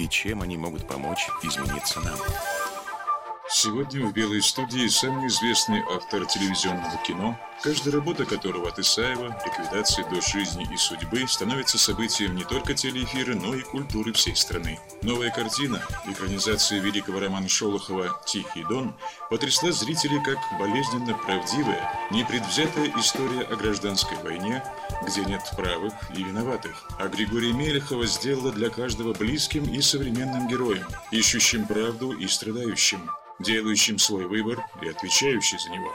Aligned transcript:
И 0.00 0.08
чем 0.08 0.40
они 0.40 0.56
могут 0.56 0.88
помочь 0.88 1.28
измениться 1.42 2.00
нам? 2.00 2.16
Сегодня 3.52 4.06
в 4.06 4.12
«Белой 4.12 4.42
студии» 4.42 4.86
самый 4.86 5.26
известный 5.26 5.82
автор 5.90 6.24
телевизионного 6.24 6.96
кино, 6.98 7.36
каждая 7.64 7.94
работа 7.96 8.24
которого 8.24 8.68
от 8.68 8.78
Исаева, 8.78 9.36
ликвидации 9.44 10.04
до 10.08 10.20
жизни 10.20 10.68
и 10.72 10.76
судьбы 10.76 11.26
становится 11.26 11.76
событием 11.76 12.36
не 12.36 12.44
только 12.44 12.74
телеэфира, 12.74 13.34
но 13.34 13.52
и 13.56 13.62
культуры 13.62 14.12
всей 14.12 14.36
страны. 14.36 14.78
Новая 15.02 15.32
картина, 15.32 15.82
экранизация 16.06 16.78
великого 16.78 17.18
романа 17.18 17.48
Шолохова 17.48 18.22
«Тихий 18.24 18.62
дон», 18.68 18.94
потрясла 19.30 19.72
зрителей 19.72 20.22
как 20.22 20.38
болезненно 20.56 21.14
правдивая, 21.14 22.08
непредвзятая 22.12 22.92
история 23.00 23.42
о 23.42 23.56
гражданской 23.56 24.16
войне, 24.22 24.62
где 25.04 25.24
нет 25.24 25.42
правых 25.56 25.92
и 26.14 26.22
виноватых. 26.22 26.88
А 27.00 27.08
Григория 27.08 27.52
Мелехова 27.52 28.06
сделала 28.06 28.52
для 28.52 28.70
каждого 28.70 29.12
близким 29.12 29.64
и 29.64 29.80
современным 29.82 30.46
героем, 30.46 30.86
ищущим 31.10 31.66
правду 31.66 32.12
и 32.12 32.28
страдающим 32.28 33.10
делающим 33.40 33.98
свой 33.98 34.26
выбор 34.26 34.64
и 34.82 34.88
отвечающий 34.88 35.58
за 35.58 35.70
него. 35.70 35.92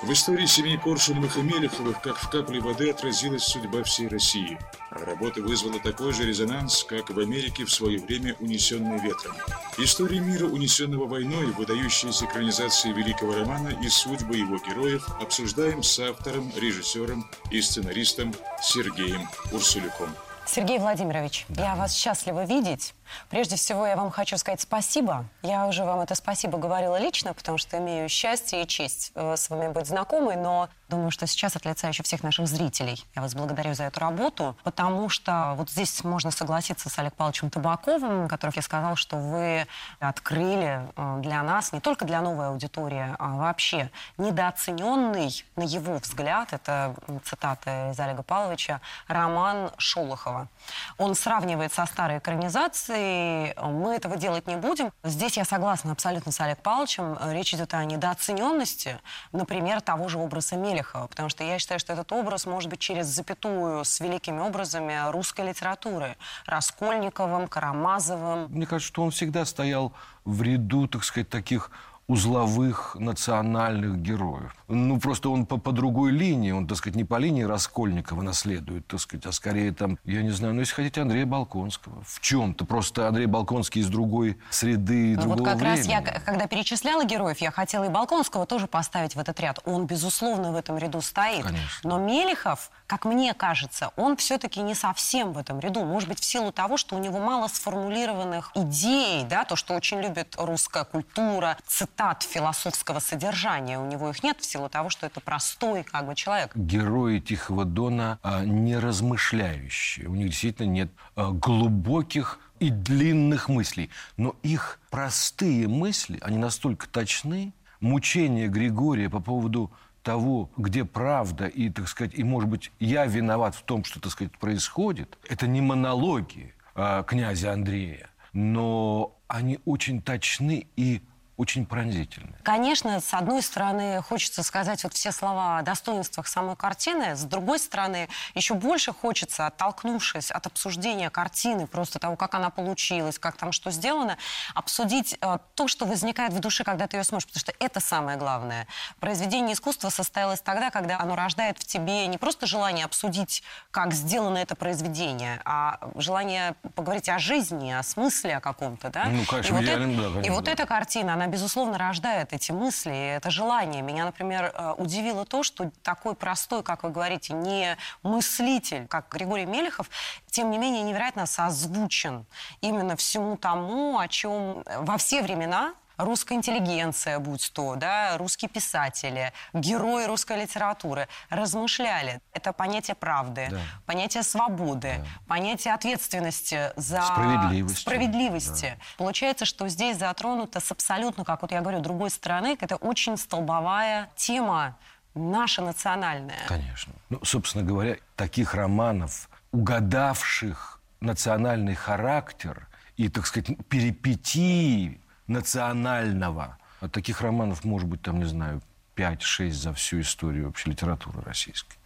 В 0.00 0.12
истории 0.12 0.46
семьи 0.46 0.76
Коршуновых 0.76 1.36
и 1.36 1.42
Мелеховых, 1.42 2.00
как 2.00 2.18
в 2.18 2.30
капле 2.30 2.60
воды, 2.60 2.88
отразилась 2.90 3.42
судьба 3.42 3.82
всей 3.82 4.06
России. 4.06 4.56
А 4.90 5.04
работа 5.04 5.42
вызвала 5.42 5.80
такой 5.80 6.12
же 6.12 6.24
резонанс, 6.24 6.84
как 6.84 7.10
в 7.10 7.18
Америке 7.18 7.64
в 7.64 7.72
свое 7.72 7.98
время 7.98 8.36
унесенный 8.38 9.00
ветром. 9.00 9.34
История 9.76 10.20
мира, 10.20 10.46
унесенного 10.46 11.06
войной, 11.06 11.46
выдающиеся 11.46 12.26
экранизации 12.26 12.92
великого 12.92 13.34
романа 13.34 13.76
и 13.82 13.88
судьбы 13.88 14.36
его 14.36 14.58
героев 14.58 15.04
обсуждаем 15.20 15.82
с 15.82 15.98
автором, 15.98 16.52
режиссером 16.56 17.28
и 17.50 17.60
сценаристом 17.60 18.32
Сергеем 18.62 19.28
Урсулюком. 19.50 20.10
Сергей 20.46 20.78
Владимирович, 20.78 21.44
да. 21.48 21.72
я 21.72 21.74
вас 21.74 21.94
счастлива 21.94 22.44
видеть. 22.44 22.94
Прежде 23.30 23.56
всего, 23.56 23.86
я 23.86 23.96
вам 23.96 24.10
хочу 24.10 24.36
сказать 24.38 24.60
спасибо. 24.60 25.24
Я 25.42 25.66
уже 25.66 25.84
вам 25.84 26.00
это 26.00 26.14
спасибо 26.14 26.58
говорила 26.58 26.98
лично, 26.98 27.34
потому 27.34 27.58
что 27.58 27.78
имею 27.78 28.08
счастье 28.08 28.62
и 28.62 28.66
честь 28.66 29.12
э, 29.14 29.36
с 29.36 29.50
вами 29.50 29.68
быть 29.72 29.86
знакомой, 29.86 30.36
но 30.36 30.68
думаю, 30.88 31.10
что 31.10 31.26
сейчас 31.26 31.54
от 31.56 31.64
лица 31.66 31.88
еще 31.88 32.02
всех 32.02 32.22
наших 32.22 32.46
зрителей 32.46 33.04
я 33.14 33.22
вас 33.22 33.34
благодарю 33.34 33.74
за 33.74 33.84
эту 33.84 34.00
работу, 34.00 34.56
потому 34.64 35.08
что 35.08 35.54
вот 35.56 35.70
здесь 35.70 36.02
можно 36.04 36.30
согласиться 36.30 36.88
с 36.88 36.98
Олег 36.98 37.14
Павловичем 37.14 37.50
Табаковым, 37.50 38.28
который 38.28 38.52
я 38.56 38.62
сказал, 38.62 38.96
что 38.96 39.16
вы 39.16 39.66
открыли 40.00 40.88
э, 40.96 41.18
для 41.20 41.42
нас, 41.42 41.72
не 41.72 41.80
только 41.80 42.04
для 42.04 42.20
новой 42.20 42.48
аудитории, 42.48 43.14
а 43.18 43.36
вообще 43.36 43.90
недооцененный, 44.16 45.44
на 45.56 45.62
его 45.62 45.94
взгляд, 45.96 46.52
это 46.52 46.94
цитата 47.24 47.90
из 47.92 48.00
Олега 48.00 48.22
Павловича, 48.22 48.80
роман 49.06 49.70
Шолохова. 49.78 50.48
Он 50.96 51.14
сравнивает 51.14 51.72
со 51.72 51.86
старой 51.86 52.18
экранизацией 52.18 52.97
и 52.98 53.54
мы 53.62 53.94
этого 53.94 54.16
делать 54.16 54.46
не 54.46 54.56
будем. 54.56 54.92
Здесь 55.04 55.36
я 55.36 55.44
согласна 55.44 55.92
абсолютно 55.92 56.32
с 56.32 56.40
Олег 56.40 56.58
Павловичем. 56.58 57.16
Речь 57.30 57.54
идет 57.54 57.74
о 57.74 57.84
недооцененности, 57.84 58.98
например, 59.32 59.80
того 59.80 60.08
же 60.08 60.18
образа 60.18 60.56
Мелехова, 60.56 61.06
потому 61.06 61.28
что 61.28 61.44
я 61.44 61.58
считаю, 61.58 61.80
что 61.80 61.92
этот 61.92 62.10
образ 62.12 62.46
может 62.46 62.70
быть 62.70 62.80
через 62.80 63.06
запятую 63.06 63.84
с 63.84 64.00
великими 64.00 64.40
образами 64.40 65.10
русской 65.10 65.46
литературы. 65.46 66.16
Раскольниковым, 66.46 67.48
Карамазовым. 67.48 68.48
Мне 68.50 68.66
кажется, 68.66 68.88
что 68.88 69.02
он 69.02 69.10
всегда 69.10 69.44
стоял 69.44 69.92
в 70.24 70.42
ряду, 70.42 70.88
так 70.88 71.04
сказать, 71.04 71.28
таких 71.28 71.70
узловых 72.08 72.96
национальных 72.98 73.98
героев. 73.98 74.56
Ну, 74.66 74.98
просто 74.98 75.28
он 75.28 75.44
по, 75.44 75.58
по 75.58 75.72
другой 75.72 76.10
линии, 76.10 76.52
он, 76.52 76.66
так 76.66 76.78
сказать, 76.78 76.96
не 76.96 77.04
по 77.04 77.16
линии 77.18 77.42
Раскольникова 77.42 78.22
наследует, 78.22 78.86
так 78.86 78.98
сказать, 79.00 79.26
а 79.26 79.32
скорее 79.32 79.72
там, 79.72 79.98
я 80.04 80.22
не 80.22 80.30
знаю, 80.30 80.54
ну, 80.54 80.60
если 80.60 80.72
хотите, 80.72 81.02
Андрея 81.02 81.26
Балконского. 81.26 82.02
В 82.04 82.20
чем-то. 82.20 82.64
Просто 82.64 83.08
Андрей 83.08 83.26
Балконский 83.26 83.82
из 83.82 83.88
другой 83.88 84.38
среды, 84.48 85.16
ну, 85.16 85.22
другого 85.22 85.38
вот 85.38 85.48
как 85.48 85.56
времени. 85.58 85.76
раз 85.76 85.86
я, 85.86 86.00
когда 86.00 86.46
перечисляла 86.46 87.04
героев, 87.04 87.38
я 87.38 87.50
хотела 87.50 87.84
и 87.84 87.88
Балконского 87.90 88.46
тоже 88.46 88.68
поставить 88.68 89.14
в 89.14 89.18
этот 89.18 89.38
ряд. 89.40 89.58
Он, 89.66 89.86
безусловно, 89.86 90.52
в 90.52 90.56
этом 90.56 90.78
ряду 90.78 91.02
стоит. 91.02 91.44
Конечно. 91.44 91.66
Но 91.82 91.98
Мелехов, 91.98 92.70
как 92.86 93.04
мне 93.04 93.34
кажется, 93.34 93.92
он 93.96 94.16
все-таки 94.16 94.62
не 94.62 94.74
совсем 94.74 95.34
в 95.34 95.38
этом 95.38 95.60
ряду. 95.60 95.84
Может 95.84 96.08
быть, 96.08 96.20
в 96.20 96.24
силу 96.24 96.52
того, 96.52 96.78
что 96.78 96.96
у 96.96 96.98
него 97.00 97.18
мало 97.18 97.48
сформулированных 97.48 98.50
идей, 98.54 99.24
да, 99.24 99.44
то, 99.44 99.56
что 99.56 99.74
очень 99.74 100.00
любит 100.00 100.36
русская 100.38 100.84
культура, 100.84 101.58
цитаты 101.66 101.97
цитат 101.98 102.22
философского 102.22 103.00
содержания. 103.00 103.78
У 103.78 103.84
него 103.84 104.10
их 104.10 104.22
нет 104.22 104.40
в 104.40 104.44
силу 104.44 104.68
того, 104.68 104.88
что 104.88 105.06
это 105.06 105.20
простой 105.20 105.82
как 105.82 106.06
бы 106.06 106.14
человек. 106.14 106.52
Герои 106.54 107.18
Тихого 107.18 107.64
Дона 107.64 108.20
а, 108.22 108.44
не 108.44 108.78
размышляющие. 108.78 110.06
У 110.08 110.14
них 110.14 110.28
действительно 110.28 110.68
нет 110.68 110.90
а, 111.16 111.32
глубоких 111.32 112.38
и 112.60 112.70
длинных 112.70 113.48
мыслей. 113.48 113.90
Но 114.16 114.36
их 114.44 114.78
простые 114.90 115.66
мысли, 115.66 116.18
они 116.22 116.38
настолько 116.38 116.88
точны. 116.88 117.52
Мучения 117.80 118.46
Григория 118.46 119.10
по 119.10 119.20
поводу 119.20 119.72
того, 120.04 120.50
где 120.56 120.84
правда 120.84 121.46
и, 121.46 121.68
так 121.68 121.88
сказать, 121.88 122.14
и, 122.14 122.22
может 122.22 122.48
быть, 122.48 122.70
я 122.78 123.06
виноват 123.06 123.56
в 123.56 123.62
том, 123.62 123.82
что, 123.82 124.00
так 124.00 124.12
сказать, 124.12 124.38
происходит, 124.38 125.18
это 125.28 125.48
не 125.48 125.60
монологи 125.60 126.54
э, 126.76 127.04
князя 127.06 127.52
Андрея, 127.52 128.08
но 128.32 129.16
они 129.26 129.58
очень 129.64 130.00
точны 130.00 130.66
и 130.76 131.02
очень 131.38 131.66
пронзительны. 131.66 132.34
Конечно, 132.42 133.00
с 133.00 133.14
одной 133.14 133.42
стороны, 133.42 134.02
хочется 134.02 134.42
сказать 134.42 134.82
вот 134.82 134.92
все 134.92 135.12
слова 135.12 135.58
о 135.58 135.62
достоинствах 135.62 136.26
самой 136.26 136.56
картины, 136.56 137.14
с 137.14 137.22
другой 137.22 137.60
стороны, 137.60 138.08
еще 138.34 138.54
больше 138.54 138.92
хочется, 138.92 139.46
оттолкнувшись 139.46 140.32
от 140.32 140.46
обсуждения 140.46 141.10
картины, 141.10 141.68
просто 141.68 142.00
того, 142.00 142.16
как 142.16 142.34
она 142.34 142.50
получилась, 142.50 143.20
как 143.20 143.36
там 143.36 143.52
что 143.52 143.70
сделано, 143.70 144.18
обсудить 144.52 145.16
э, 145.20 145.38
то, 145.54 145.68
что 145.68 145.86
возникает 145.86 146.32
в 146.32 146.40
душе, 146.40 146.64
когда 146.64 146.88
ты 146.88 146.96
ее 146.96 147.04
смотришь, 147.04 147.28
потому 147.28 147.40
что 147.40 147.54
это 147.60 147.78
самое 147.78 148.18
главное. 148.18 148.66
Произведение 148.98 149.54
искусства 149.54 149.90
состоялось 149.90 150.40
тогда, 150.40 150.70
когда 150.70 150.98
оно 150.98 151.14
рождает 151.14 151.58
в 151.58 151.64
тебе 151.64 152.08
не 152.08 152.18
просто 152.18 152.46
желание 152.48 152.84
обсудить, 152.84 153.44
как 153.70 153.94
сделано 153.94 154.38
это 154.38 154.56
произведение, 154.56 155.40
а 155.44 155.78
желание 155.94 156.56
поговорить 156.74 157.08
о 157.08 157.20
жизни, 157.20 157.70
о 157.70 157.84
смысле 157.84 158.38
о 158.38 158.40
каком-то, 158.40 158.90
да? 158.90 159.04
Ну, 159.04 159.24
конечно, 159.24 159.50
и 159.50 159.52
вот, 159.52 159.62
это, 159.62 159.78
да, 159.78 159.84
конечно, 159.84 160.20
и 160.20 160.30
вот 160.30 160.44
да. 160.44 160.50
эта 160.50 160.66
картина, 160.66 161.14
она 161.14 161.27
безусловно, 161.28 161.78
рождает 161.78 162.32
эти 162.32 162.52
мысли, 162.52 163.16
это 163.16 163.30
желание. 163.30 163.82
Меня, 163.82 164.04
например, 164.04 164.52
э, 164.54 164.74
удивило 164.78 165.24
то, 165.24 165.42
что 165.42 165.70
такой 165.82 166.14
простой, 166.14 166.62
как 166.62 166.82
вы 166.82 166.90
говорите, 166.90 167.32
не 167.34 167.76
мыслитель, 168.02 168.86
как 168.86 169.08
Григорий 169.12 169.46
Мелехов, 169.46 169.88
тем 170.30 170.50
не 170.50 170.58
менее 170.58 170.82
невероятно 170.82 171.26
созвучен 171.26 172.26
именно 172.60 172.96
всему 172.96 173.36
тому, 173.36 173.98
о 173.98 174.08
чем 174.08 174.64
во 174.78 174.96
все 174.96 175.22
времена 175.22 175.74
русская 175.98 176.34
интеллигенция, 176.36 177.18
будь 177.18 177.50
то, 177.52 177.74
да, 177.76 178.16
русские 178.16 178.48
писатели, 178.48 179.32
герои 179.52 180.06
русской 180.06 180.40
литературы 180.42 181.08
размышляли. 181.28 182.20
Это 182.32 182.52
понятие 182.52 182.94
правды, 182.94 183.48
Да. 183.50 183.60
понятие 183.84 184.22
свободы, 184.22 185.04
понятие 185.26 185.74
ответственности 185.74 186.72
за 186.76 187.02
Справедливости. 187.02 187.80
справедливости. 187.80 188.78
Получается, 188.96 189.44
что 189.44 189.68
здесь 189.68 189.98
затронуто 189.98 190.60
с 190.60 190.70
абсолютно, 190.72 191.24
как 191.24 191.42
вот 191.42 191.52
я 191.52 191.60
говорю, 191.60 191.80
другой 191.80 192.10
стороны, 192.10 192.56
это 192.60 192.76
очень 192.76 193.16
столбовая 193.16 194.08
тема 194.16 194.76
наша 195.14 195.62
национальная. 195.62 196.38
Конечно. 196.46 196.92
Ну, 197.10 197.18
собственно 197.24 197.64
говоря, 197.64 197.96
таких 198.14 198.54
романов, 198.54 199.28
угадавших 199.52 200.80
национальный 201.00 201.74
характер 201.74 202.68
и, 202.96 203.08
так 203.08 203.26
сказать, 203.26 203.48
перипетии 203.68 205.00
национального, 205.28 206.58
а 206.80 206.88
таких 206.88 207.20
романов 207.20 207.64
может 207.64 207.88
быть, 207.88 208.02
там, 208.02 208.18
не 208.18 208.24
знаю, 208.24 208.60
5-6 208.96 209.50
за 209.50 209.72
всю 209.72 210.00
историю 210.00 210.46
вообще 210.46 210.70
литературы 210.70 211.20
российской. 211.22 211.76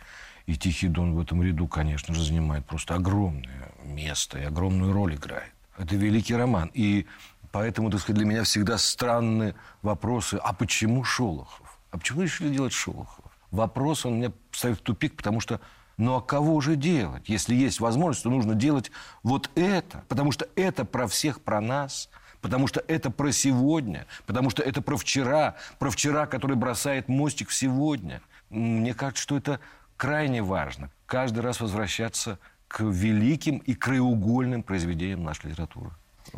И 0.46 0.56
«Тихий 0.56 0.88
дон» 0.88 1.14
в 1.14 1.20
этом 1.20 1.42
ряду, 1.42 1.68
конечно 1.68 2.14
же, 2.14 2.24
занимает 2.24 2.66
просто 2.66 2.94
огромное 2.94 3.72
место 3.84 4.38
и 4.38 4.44
огромную 4.44 4.92
роль 4.92 5.14
играет. 5.14 5.52
Это 5.78 5.94
великий 5.94 6.34
роман. 6.34 6.70
И 6.74 7.06
поэтому, 7.52 7.90
так 7.90 8.00
сказать, 8.00 8.18
для 8.18 8.26
меня 8.26 8.42
всегда 8.44 8.78
странны 8.78 9.54
вопросы, 9.82 10.40
а 10.42 10.52
почему 10.52 11.04
Шолохов? 11.04 11.78
А 11.90 11.98
почему 11.98 12.22
решили 12.22 12.52
делать 12.52 12.72
Шолохова? 12.72 13.30
Вопрос, 13.50 14.06
он 14.06 14.16
меня 14.18 14.32
ставит 14.50 14.78
в 14.78 14.82
тупик, 14.82 15.16
потому 15.16 15.40
что 15.40 15.60
Ну 15.96 16.16
а 16.16 16.20
кого 16.20 16.60
же 16.60 16.76
делать? 16.76 17.28
Если 17.28 17.54
есть 17.54 17.80
возможность, 17.80 18.24
то 18.24 18.30
нужно 18.30 18.54
делать 18.54 18.90
вот 19.22 19.50
это. 19.54 20.04
Потому 20.08 20.32
что 20.32 20.48
это 20.56 20.84
про 20.84 21.06
всех, 21.06 21.40
про 21.42 21.60
нас. 21.60 22.08
Потому 22.42 22.66
что 22.66 22.84
это 22.88 23.10
про 23.10 23.32
сегодня. 23.32 24.06
Потому 24.26 24.50
что 24.50 24.62
это 24.62 24.82
про 24.82 24.96
вчера. 24.98 25.54
Про 25.78 25.90
вчера, 25.90 26.26
который 26.26 26.56
бросает 26.56 27.08
мостик 27.08 27.48
в 27.48 27.54
сегодня. 27.54 28.20
Мне 28.50 28.92
кажется, 28.92 29.22
что 29.22 29.36
это 29.38 29.60
крайне 29.96 30.42
важно. 30.42 30.90
Каждый 31.06 31.40
раз 31.40 31.60
возвращаться 31.60 32.38
к 32.68 32.80
великим 32.80 33.58
и 33.58 33.74
краеугольным 33.74 34.62
произведениям 34.62 35.22
нашей 35.22 35.50
литературы. 35.50 35.90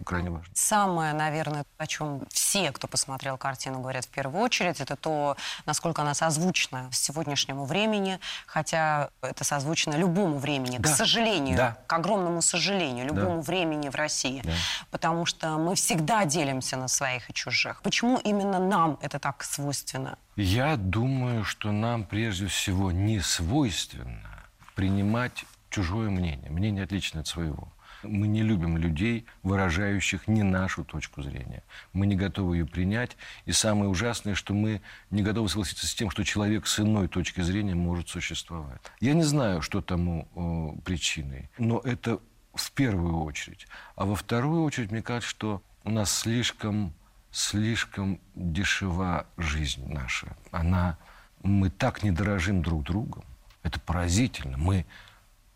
Крайне 0.04 0.30
важно. 0.30 0.46
Самое, 0.54 1.12
наверное, 1.12 1.64
о 1.78 1.86
чем 1.86 2.22
все, 2.30 2.72
кто 2.72 2.88
посмотрел 2.88 3.36
картину, 3.36 3.80
говорят 3.80 4.04
в 4.04 4.08
первую 4.08 4.42
очередь, 4.42 4.80
это 4.80 4.96
то, 4.96 5.36
насколько 5.66 6.02
она 6.02 6.14
созвучна 6.14 6.88
сегодняшнему 6.92 7.64
времени, 7.64 8.18
хотя 8.46 9.10
это 9.22 9.44
созвучно 9.44 9.94
любому 9.94 10.38
времени, 10.38 10.78
Да. 10.78 10.84
к 10.92 10.96
сожалению, 10.96 11.56
Да. 11.56 11.78
к 11.86 11.92
огромному 11.92 12.42
сожалению, 12.42 13.06
любому 13.06 13.36
Да. 13.36 13.42
времени 13.42 13.88
в 13.88 13.94
России. 13.94 14.42
Да. 14.44 14.52
Потому 14.90 15.26
что 15.26 15.56
мы 15.58 15.74
всегда 15.74 16.24
делимся 16.24 16.76
на 16.76 16.88
своих 16.88 17.30
и 17.30 17.34
чужих. 17.34 17.82
Почему 17.82 18.18
именно 18.18 18.58
нам 18.58 18.98
это 19.00 19.18
так 19.18 19.42
свойственно? 19.44 20.18
Я 20.36 20.76
думаю, 20.76 21.44
что 21.44 21.70
нам 21.72 22.04
прежде 22.04 22.46
всего 22.48 22.90
не 22.92 23.20
свойственно 23.20 24.42
принимать 24.74 25.44
чужое 25.70 26.10
мнение, 26.10 26.50
мнение 26.50 26.84
отличное 26.84 27.22
от 27.22 27.28
своего. 27.28 27.72
Мы 28.04 28.28
не 28.28 28.42
любим 28.42 28.76
людей, 28.76 29.26
выражающих 29.42 30.28
не 30.28 30.42
нашу 30.42 30.84
точку 30.84 31.22
зрения. 31.22 31.62
Мы 31.92 32.06
не 32.06 32.16
готовы 32.16 32.56
ее 32.56 32.66
принять. 32.66 33.16
И 33.46 33.52
самое 33.52 33.90
ужасное, 33.90 34.34
что 34.34 34.54
мы 34.54 34.80
не 35.10 35.22
готовы 35.22 35.48
согласиться 35.48 35.86
с 35.86 35.94
тем, 35.94 36.10
что 36.10 36.24
человек 36.24 36.66
с 36.66 36.80
иной 36.80 37.08
точки 37.08 37.40
зрения 37.40 37.74
может 37.74 38.08
существовать. 38.08 38.80
Я 39.00 39.14
не 39.14 39.24
знаю, 39.24 39.62
что 39.62 39.80
тому 39.80 40.28
э, 40.34 40.80
причиной, 40.84 41.50
но 41.58 41.80
это 41.80 42.20
в 42.54 42.70
первую 42.72 43.22
очередь. 43.22 43.66
А 43.96 44.04
во 44.04 44.14
вторую 44.14 44.62
очередь, 44.62 44.90
мне 44.90 45.02
кажется, 45.02 45.28
что 45.28 45.62
у 45.82 45.90
нас 45.90 46.12
слишком 46.16 46.94
слишком 47.34 48.20
дешева 48.36 49.26
жизнь 49.36 49.92
наша. 49.92 50.36
Она, 50.52 50.96
мы 51.42 51.68
так 51.68 52.04
не 52.04 52.12
дорожим 52.12 52.62
друг 52.62 52.84
другом. 52.84 53.24
Это 53.64 53.80
поразительно. 53.80 54.56
Мы, 54.56 54.86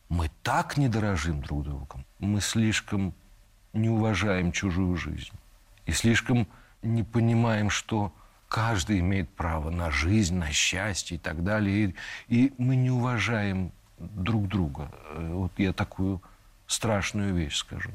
мы 0.09 0.31
так 0.43 0.77
не 0.77 0.89
дорожим 0.89 1.43
друг 1.43 1.65
другом. 1.65 2.05
Мы 2.19 2.41
слишком 2.41 3.15
не 3.73 3.89
уважаем 3.89 4.53
чужую 4.53 4.97
жизнь. 4.97 5.33
И 5.87 5.93
слишком 5.93 6.47
не 6.83 7.03
понимаем, 7.03 7.71
что 7.71 8.13
каждый 8.49 9.01
имеет 9.01 9.29
право 9.31 9.71
на 9.71 9.91
жизнь, 9.91 10.35
на 10.37 10.51
счастье 10.51 11.17
и 11.17 11.21
так 11.21 11.45
далее. 11.45 11.95
И, 12.29 12.37
и 12.47 12.53
мы 12.59 12.77
не 12.77 12.91
уважаем 12.91 13.73
друг 13.99 14.49
друга. 14.49 14.91
Э, 15.11 15.33
Вот 15.35 15.53
я 15.59 15.73
такую 15.73 16.23
страшную 16.67 17.35
вещь 17.35 17.57
скажу. 17.57 17.91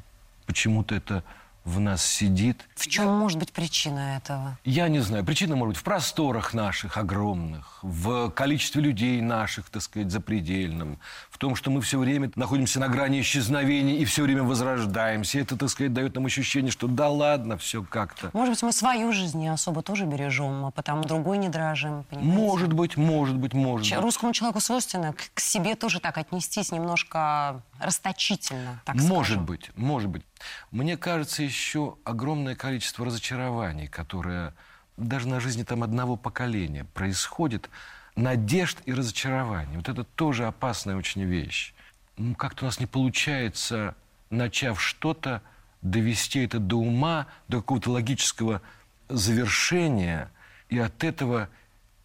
Почему-то 0.46 0.94
это 0.94 1.24
в 1.64 1.80
нас 1.80 2.04
сидит. 2.04 2.68
В 2.74 2.86
чем 2.86 3.08
может 3.08 3.38
быть 3.38 3.52
причина 3.52 4.16
этого? 4.16 4.58
Я 4.64 4.88
не 4.88 5.00
знаю. 5.00 5.24
Причина 5.24 5.56
может 5.56 5.74
быть 5.74 5.80
в 5.80 5.82
просторах 5.82 6.52
наших 6.52 6.98
огромных, 6.98 7.78
в 7.82 8.30
количестве 8.30 8.82
людей 8.82 9.20
наших, 9.22 9.70
так 9.70 9.82
сказать, 9.82 10.10
запредельном, 10.10 10.98
в 11.30 11.38
том, 11.38 11.56
что 11.56 11.70
мы 11.70 11.80
все 11.80 11.98
время 11.98 12.30
находимся 12.36 12.80
на 12.80 12.88
грани 12.88 13.20
исчезновения 13.22 13.96
и 13.96 14.04
все 14.04 14.22
время 14.22 14.42
возрождаемся. 14.42 15.38
Это, 15.38 15.56
так 15.56 15.70
сказать, 15.70 15.92
дает 15.92 16.14
нам 16.14 16.26
ощущение, 16.26 16.70
что 16.70 16.86
да 16.86 17.08
ладно, 17.08 17.56
все 17.56 17.82
как-то. 17.82 18.30
Может 18.34 18.54
быть, 18.54 18.62
мы 18.62 18.72
свою 18.72 19.12
жизнь 19.12 19.38
не 19.38 19.48
особо 19.48 19.82
тоже 19.82 20.04
бережем, 20.04 20.66
а 20.66 20.70
потому 20.70 21.04
другой 21.04 21.38
не 21.38 21.48
дорожим, 21.48 22.04
понимаете? 22.10 22.34
Может 22.36 22.72
быть, 22.72 22.96
может 22.96 23.36
быть, 23.36 23.54
может 23.54 23.90
быть. 23.90 24.02
Русскому 24.02 24.32
человеку 24.32 24.60
свойственно 24.60 25.14
к, 25.14 25.30
к 25.32 25.40
себе 25.40 25.76
тоже 25.76 26.00
так 26.00 26.18
отнестись 26.18 26.72
немножко 26.72 27.62
расточительно, 27.80 28.80
так 28.84 28.96
Может 28.96 29.26
скажем. 29.26 29.46
быть, 29.46 29.70
может 29.76 30.10
быть. 30.10 30.22
Мне 30.70 30.96
кажется, 30.96 31.42
еще 31.42 31.96
огромное 32.04 32.54
количество 32.54 33.04
разочарований, 33.04 33.86
которое 33.86 34.54
даже 34.96 35.28
на 35.28 35.40
жизни 35.40 35.62
там 35.62 35.82
одного 35.82 36.16
поколения 36.16 36.84
происходит, 36.94 37.68
надежд 38.16 38.78
и 38.86 38.92
разочарований. 38.92 39.76
Вот 39.76 39.88
это 39.88 40.04
тоже 40.04 40.46
опасная 40.46 40.96
очень 40.96 41.24
вещь. 41.24 41.74
Ну, 42.16 42.34
Как-то 42.34 42.64
у 42.64 42.66
нас 42.66 42.78
не 42.78 42.86
получается, 42.86 43.94
начав 44.30 44.80
что-то, 44.80 45.42
довести 45.82 46.44
это 46.44 46.58
до 46.58 46.76
ума, 46.76 47.26
до 47.48 47.58
какого-то 47.58 47.90
логического 47.90 48.62
завершения, 49.08 50.30
и 50.68 50.78
от 50.78 51.04
этого, 51.04 51.48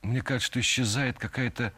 мне 0.02 0.22
кажется, 0.22 0.48
что 0.48 0.60
исчезает 0.60 1.18
какая-то 1.18 1.74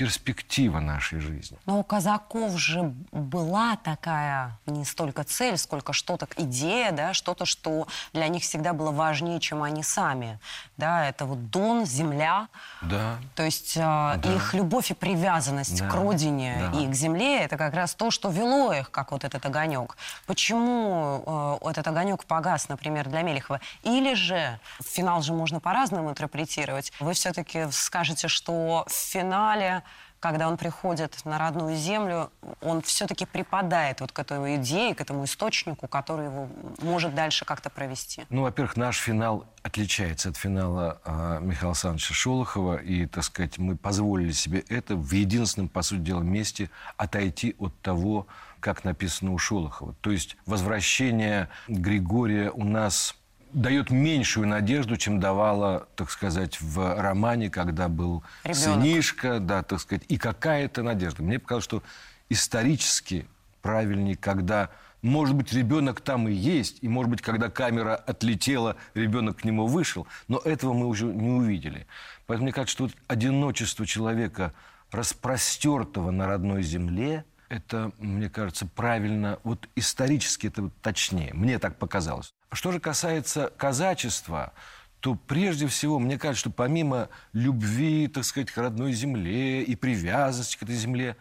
перспектива 0.00 0.80
нашей 0.80 1.20
жизни. 1.20 1.58
Но 1.66 1.78
у 1.78 1.84
казаков 1.84 2.58
же 2.58 2.94
была 3.12 3.76
такая 3.76 4.58
не 4.64 4.86
столько 4.86 5.24
цель, 5.24 5.58
сколько 5.58 5.92
что-то, 5.92 6.26
идея, 6.38 6.90
да, 6.90 7.12
что-то, 7.12 7.44
что 7.44 7.86
для 8.14 8.28
них 8.28 8.42
всегда 8.42 8.72
было 8.72 8.92
важнее, 8.92 9.40
чем 9.40 9.62
они 9.62 9.82
сами. 9.82 10.38
Да, 10.78 11.06
это 11.06 11.26
вот 11.26 11.50
Дон, 11.50 11.84
земля. 11.84 12.48
Да. 12.80 13.18
То 13.34 13.42
есть 13.42 13.76
э, 13.76 14.20
их 14.24 14.54
любовь 14.54 14.90
и 14.90 14.94
привязанность 14.94 15.78
Да, 15.78 15.90
к 15.90 15.94
родине 15.94 16.70
да. 16.72 16.80
и 16.80 16.86
к 16.86 16.94
земле 16.94 17.40
это 17.40 17.58
как 17.58 17.74
раз 17.74 17.94
то, 17.94 18.10
что 18.10 18.30
вело 18.30 18.72
их, 18.72 18.90
как 18.90 19.12
вот 19.12 19.24
этот 19.24 19.44
огонек. 19.44 19.98
Почему 20.26 21.58
э, 21.62 21.68
этот 21.68 21.86
огонек 21.86 22.24
погас, 22.24 22.70
например, 22.70 23.06
для 23.10 23.20
Мелехова? 23.20 23.60
Или 23.82 24.14
же 24.14 24.58
финал 24.82 25.20
же 25.20 25.34
можно 25.34 25.60
по-разному 25.60 26.08
интерпретировать. 26.08 26.90
Вы 27.00 27.12
все-таки 27.12 27.70
скажете, 27.70 28.28
что 28.28 28.86
в 28.88 28.92
финале 28.92 29.82
когда 30.20 30.48
он 30.48 30.56
приходит 30.58 31.18
на 31.24 31.38
родную 31.38 31.74
землю, 31.76 32.30
он 32.60 32.82
все-таки 32.82 33.24
припадает 33.24 34.00
вот 34.00 34.12
к 34.12 34.18
этой 34.18 34.56
идее, 34.56 34.94
к 34.94 35.00
этому 35.00 35.24
источнику, 35.24 35.88
который 35.88 36.26
его 36.26 36.48
может 36.82 37.14
дальше 37.14 37.44
как-то 37.44 37.70
провести. 37.70 38.24
Ну, 38.28 38.42
во-первых, 38.42 38.76
наш 38.76 38.98
финал 38.98 39.46
отличается 39.62 40.28
от 40.28 40.36
финала 40.36 41.00
а, 41.04 41.38
Михаила 41.40 41.72
Александровича 41.72 42.14
Шолохова. 42.14 42.76
И, 42.76 43.06
так 43.06 43.24
сказать, 43.24 43.58
мы 43.58 43.76
позволили 43.76 44.32
себе 44.32 44.62
это 44.68 44.94
в 44.94 45.10
единственном, 45.12 45.68
по 45.68 45.82
сути 45.82 46.00
дела, 46.00 46.20
месте 46.20 46.70
отойти 46.96 47.56
от 47.58 47.78
того, 47.80 48.26
как 48.60 48.84
написано 48.84 49.32
у 49.32 49.38
Шолохова. 49.38 49.94
То 50.02 50.10
есть 50.10 50.36
возвращение 50.44 51.48
Григория 51.66 52.50
у 52.50 52.64
нас 52.64 53.16
дает 53.52 53.90
меньшую 53.90 54.46
надежду, 54.46 54.96
чем 54.96 55.20
давала, 55.20 55.88
так 55.96 56.10
сказать, 56.10 56.60
в 56.60 57.00
романе, 57.00 57.50
когда 57.50 57.88
был 57.88 58.22
Ребенок. 58.44 58.62
сынишка, 58.62 59.40
да, 59.40 59.62
так 59.62 59.80
сказать, 59.80 60.04
и 60.08 60.16
какая-то 60.16 60.82
надежда. 60.82 61.22
Мне 61.22 61.38
показалось, 61.38 61.64
что 61.64 61.82
исторически 62.28 63.26
правильнее, 63.62 64.16
когда, 64.16 64.70
может 65.02 65.34
быть, 65.34 65.52
ребенок 65.52 66.00
там 66.00 66.28
и 66.28 66.32
есть, 66.32 66.78
и, 66.82 66.88
может 66.88 67.10
быть, 67.10 67.22
когда 67.22 67.50
камера 67.50 67.96
отлетела, 67.96 68.76
ребенок 68.94 69.38
к 69.38 69.44
нему 69.44 69.66
вышел, 69.66 70.06
но 70.28 70.38
этого 70.38 70.72
мы 70.72 70.86
уже 70.86 71.06
не 71.06 71.30
увидели. 71.30 71.86
Поэтому 72.26 72.44
мне 72.44 72.52
кажется, 72.52 72.72
что 72.72 72.84
вот 72.84 72.92
одиночество 73.08 73.86
человека, 73.86 74.54
распростертого 74.90 76.10
на 76.10 76.26
родной 76.26 76.62
земле, 76.62 77.24
это, 77.48 77.90
мне 77.98 78.30
кажется, 78.30 78.66
правильно, 78.66 79.38
вот 79.42 79.68
исторически 79.74 80.46
это 80.46 80.62
вот 80.62 80.72
точнее. 80.82 81.32
Мне 81.34 81.58
так 81.58 81.76
показалось. 81.76 82.32
Что 82.52 82.72
же 82.72 82.80
касается 82.80 83.52
казачества, 83.56 84.52
то 85.00 85.14
прежде 85.14 85.66
всего, 85.66 85.98
мне 85.98 86.18
кажется, 86.18 86.40
что 86.40 86.50
помимо 86.50 87.08
любви, 87.32 88.08
так 88.08 88.24
сказать, 88.24 88.50
к 88.50 88.58
родной 88.58 88.92
земле 88.92 89.62
и 89.62 89.76
привязанности 89.76 90.58
к 90.58 90.62
этой 90.62 90.74
земле, 90.74 91.16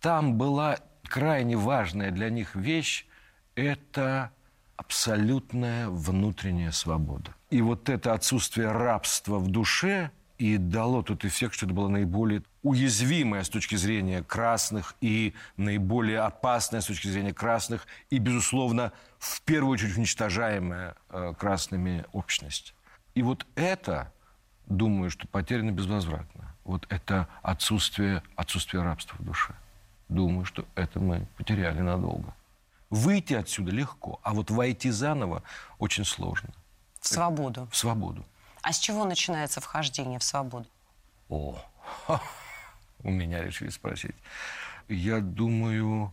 там 0.00 0.36
была 0.36 0.78
крайне 1.04 1.56
важная 1.56 2.10
для 2.10 2.30
них 2.30 2.54
вещь– 2.54 3.06
это 3.54 4.30
абсолютная 4.76 5.88
внутренняя 5.88 6.72
свобода. 6.72 7.34
И 7.50 7.60
вот 7.60 7.88
это 7.88 8.14
отсутствие 8.14 8.72
рабства 8.72 9.38
в 9.38 9.48
душе 9.48 10.10
и 10.38 10.56
дало 10.56 11.02
тот 11.02 11.24
эффект, 11.24 11.54
что 11.54 11.66
это 11.66 11.74
было 11.74 11.88
наиболее 11.88 12.42
уязвимое 12.62 13.42
с 13.42 13.48
точки 13.48 13.74
зрения 13.74 14.22
красных 14.22 14.94
и 15.00 15.34
наиболее 15.56 16.20
опасное 16.20 16.80
с 16.80 16.86
точки 16.86 17.08
зрения 17.08 17.34
красных 17.34 17.86
и, 18.10 18.18
безусловно, 18.18 18.92
в 19.18 19.40
первую 19.42 19.72
очередь 19.72 19.96
уничтожаемая 19.96 20.94
э, 21.08 21.34
красными 21.38 22.04
общность. 22.12 22.74
И 23.14 23.22
вот 23.22 23.46
это, 23.56 24.12
думаю, 24.66 25.10
что 25.10 25.26
потеряно 25.26 25.72
безвозвратно. 25.72 26.54
Вот 26.64 26.86
это 26.88 27.28
отсутствие, 27.42 28.22
отсутствие 28.36 28.82
рабства 28.82 29.16
в 29.18 29.24
душе. 29.24 29.54
Думаю, 30.08 30.44
что 30.44 30.64
это 30.74 31.00
мы 31.00 31.26
потеряли 31.36 31.80
надолго. 31.80 32.34
Выйти 32.90 33.34
отсюда 33.34 33.72
легко, 33.72 34.20
а 34.22 34.34
вот 34.34 34.50
войти 34.50 34.90
заново 34.90 35.42
очень 35.78 36.04
сложно. 36.04 36.50
В 37.00 37.08
свободу. 37.08 37.66
В 37.72 37.76
свободу. 37.76 38.24
А 38.62 38.72
с 38.72 38.78
чего 38.78 39.04
начинается 39.04 39.60
вхождение 39.60 40.18
в 40.18 40.22
свободу? 40.22 40.66
О, 41.28 41.58
у 43.04 43.10
меня 43.10 43.42
решили 43.42 43.70
спросить. 43.70 44.14
Я 44.88 45.20
думаю, 45.20 46.12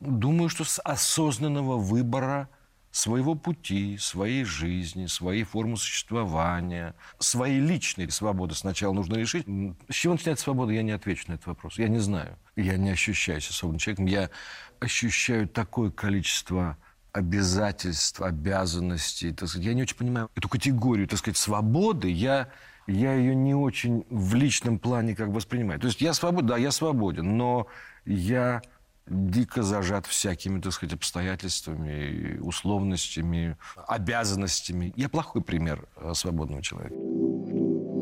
думаю, 0.00 0.48
что 0.48 0.64
с 0.64 0.80
осознанного 0.80 1.76
выбора 1.76 2.48
своего 2.94 3.34
пути, 3.34 3.98
своей 3.98 4.44
жизни, 4.44 5.06
своей 5.06 5.42
формы 5.42 5.76
существования, 5.76 6.94
своей 7.18 7.58
личной 7.58 8.08
свободы 8.10 8.54
сначала 8.54 8.92
нужно 8.92 9.16
решить. 9.16 9.46
С 9.88 9.94
чего 9.94 10.14
начинать 10.14 10.38
свободу, 10.38 10.70
я 10.70 10.82
не 10.84 10.92
отвечу 10.92 11.24
на 11.26 11.34
этот 11.34 11.46
вопрос. 11.46 11.76
Я 11.76 11.88
не 11.88 11.98
знаю. 11.98 12.38
Я 12.54 12.76
не 12.76 12.90
ощущаю 12.90 13.40
себя 13.40 13.52
свободным 13.52 13.80
человеком. 13.80 14.06
Я 14.06 14.30
ощущаю 14.78 15.48
такое 15.48 15.90
количество 15.90 16.78
обязательств, 17.12 18.20
обязанностей. 18.20 19.32
Так 19.32 19.48
сказать. 19.48 19.66
Я 19.66 19.74
не 19.74 19.82
очень 19.82 19.96
понимаю 19.96 20.30
эту 20.36 20.48
категорию, 20.48 21.08
так 21.08 21.18
сказать, 21.18 21.36
свободы. 21.36 22.08
Я, 22.08 22.48
я 22.86 23.14
ее 23.14 23.34
не 23.34 23.54
очень 23.54 24.04
в 24.10 24.34
личном 24.34 24.78
плане 24.78 25.14
как 25.14 25.28
воспринимаю. 25.28 25.80
То 25.80 25.86
есть 25.86 26.00
я 26.00 26.14
свободен, 26.14 26.46
да, 26.46 26.56
я 26.56 26.70
свободен, 26.70 27.36
но 27.36 27.66
я 28.04 28.62
дико 29.06 29.62
зажат 29.62 30.06
всякими, 30.06 30.60
так 30.60 30.72
сказать, 30.72 30.94
обстоятельствами, 30.94 32.38
условностями, 32.38 33.56
обязанностями. 33.86 34.92
Я 34.96 35.08
плохой 35.08 35.42
пример 35.42 35.86
э, 35.96 36.12
свободного 36.14 36.62
человека. 36.62 36.94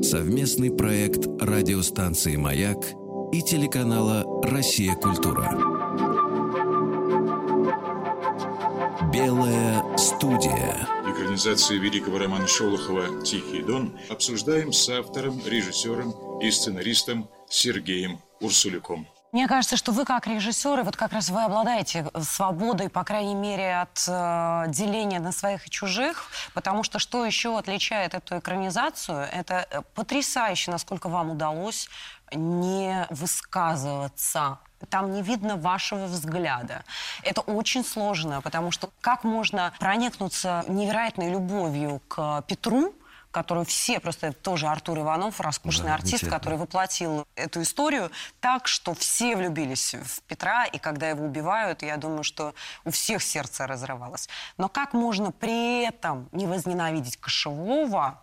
Совместный 0.03 0.71
проект 0.71 1.27
радиостанции 1.41 2.37
«Маяк» 2.37 2.79
и 3.33 3.43
телеканала 3.43 4.25
«Россия. 4.45 4.95
Культура». 4.95 5.51
Белая 9.13 9.83
студия. 9.97 11.02
Экранизации 11.23 11.79
великого 11.79 12.19
романа 12.19 12.49
Шолохова 12.49 13.23
«Тихий 13.23 13.63
дон» 13.63 13.97
обсуждаем 14.11 14.73
с 14.73 14.89
автором, 14.89 15.41
режиссером 15.47 16.41
и 16.41 16.51
сценаристом 16.51 17.31
Сергеем 17.49 18.21
Урсулюком. 18.41 19.07
Мне 19.31 19.47
кажется, 19.47 19.77
что 19.77 19.93
вы 19.93 20.05
как 20.05 20.27
режиссер, 20.27 20.81
и 20.81 20.83
вот 20.83 20.97
как 20.97 21.13
раз 21.13 21.29
вы 21.29 21.45
обладаете 21.45 22.11
свободой, 22.23 22.89
по 22.89 23.05
крайней 23.05 23.37
мере, 23.37 23.83
от 23.83 24.05
э, 24.09 24.65
деления 24.71 25.21
на 25.21 25.31
своих 25.31 25.69
и 25.69 25.71
чужих, 25.71 26.25
потому 26.55 26.83
что 26.83 26.99
что 26.99 27.25
еще 27.25 27.57
отличает 27.57 28.15
эту 28.15 28.41
экранизацию, 28.41 29.19
это 29.19 29.65
э, 29.71 29.83
потрясающе, 29.95 30.73
насколько 30.73 31.09
вам 31.09 31.31
удалось 31.31 31.89
не 32.33 33.07
высказываться 33.11 34.59
там 34.89 35.13
не 35.13 35.23
видно 35.23 35.57
вашего 35.57 36.07
взгляда. 36.07 36.85
Это 37.23 37.41
очень 37.41 37.85
сложно, 37.85 38.41
потому 38.41 38.71
что 38.71 38.91
как 39.01 39.25
можно 39.25 39.73
проникнуться 39.79 40.65
невероятной 40.69 41.31
любовью 41.31 42.01
к 42.09 42.43
Петру, 42.49 42.95
которую 43.33 43.65
все, 43.65 43.99
просто 43.99 44.33
тоже 44.33 44.69
Артур 44.69 45.01
Иванов, 45.01 45.41
роскошный 45.41 45.87
да, 45.87 45.95
артист, 45.95 46.29
который 46.29 46.59
воплотил 46.59 47.27
эту 47.35 47.63
историю 47.63 48.13
так, 48.41 48.69
что 48.69 48.95
все 48.95 49.35
влюбились 49.35 49.95
в 49.95 50.21
Петра, 50.23 50.67
и 50.67 50.79
когда 50.79 51.09
его 51.09 51.25
убивают, 51.25 51.83
я 51.83 51.97
думаю, 51.97 52.23
что 52.23 52.55
у 52.85 52.91
всех 52.91 53.23
сердце 53.23 53.67
разрывалось. 53.67 54.29
Но 54.59 54.69
как 54.69 54.93
можно 54.93 55.33
при 55.33 55.85
этом 55.85 56.29
не 56.33 56.47
возненавидеть 56.47 57.17
Кошевого, 57.17 58.21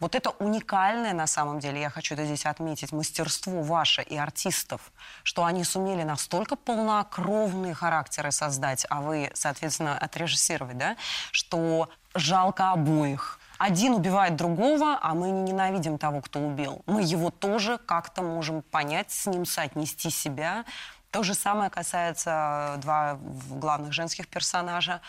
вот 0.00 0.14
это 0.14 0.30
уникальное 0.30 1.12
на 1.12 1.26
самом 1.26 1.60
деле, 1.60 1.80
я 1.80 1.90
хочу 1.90 2.14
это 2.14 2.24
здесь 2.24 2.46
отметить, 2.46 2.92
мастерство 2.92 3.62
ваше 3.62 4.02
и 4.02 4.16
артистов, 4.16 4.92
что 5.22 5.44
они 5.44 5.64
сумели 5.64 6.02
настолько 6.02 6.56
полнокровные 6.56 7.74
характеры 7.74 8.32
создать, 8.32 8.86
а 8.90 9.00
вы, 9.00 9.30
соответственно, 9.34 9.98
отрежиссировать, 9.98 10.78
да, 10.78 10.96
что 11.30 11.88
жалко 12.14 12.72
обоих 12.72 13.38
один 13.58 13.94
убивает 13.94 14.36
другого, 14.36 14.98
а 15.00 15.14
мы 15.14 15.30
не 15.30 15.52
ненавидим 15.52 15.98
того, 15.98 16.20
кто 16.20 16.40
убил. 16.40 16.82
Мы 16.86 17.02
его 17.02 17.30
тоже 17.30 17.78
как-то 17.78 18.22
можем 18.22 18.62
понять, 18.62 19.10
с 19.10 19.26
ним 19.26 19.46
соотнести 19.46 20.10
себя. 20.10 20.64
То 21.10 21.22
же 21.22 21.34
самое 21.34 21.70
касается 21.70 22.74
два 22.78 23.18
главных 23.50 23.92
женских 23.92 24.28
персонажа. 24.28 25.00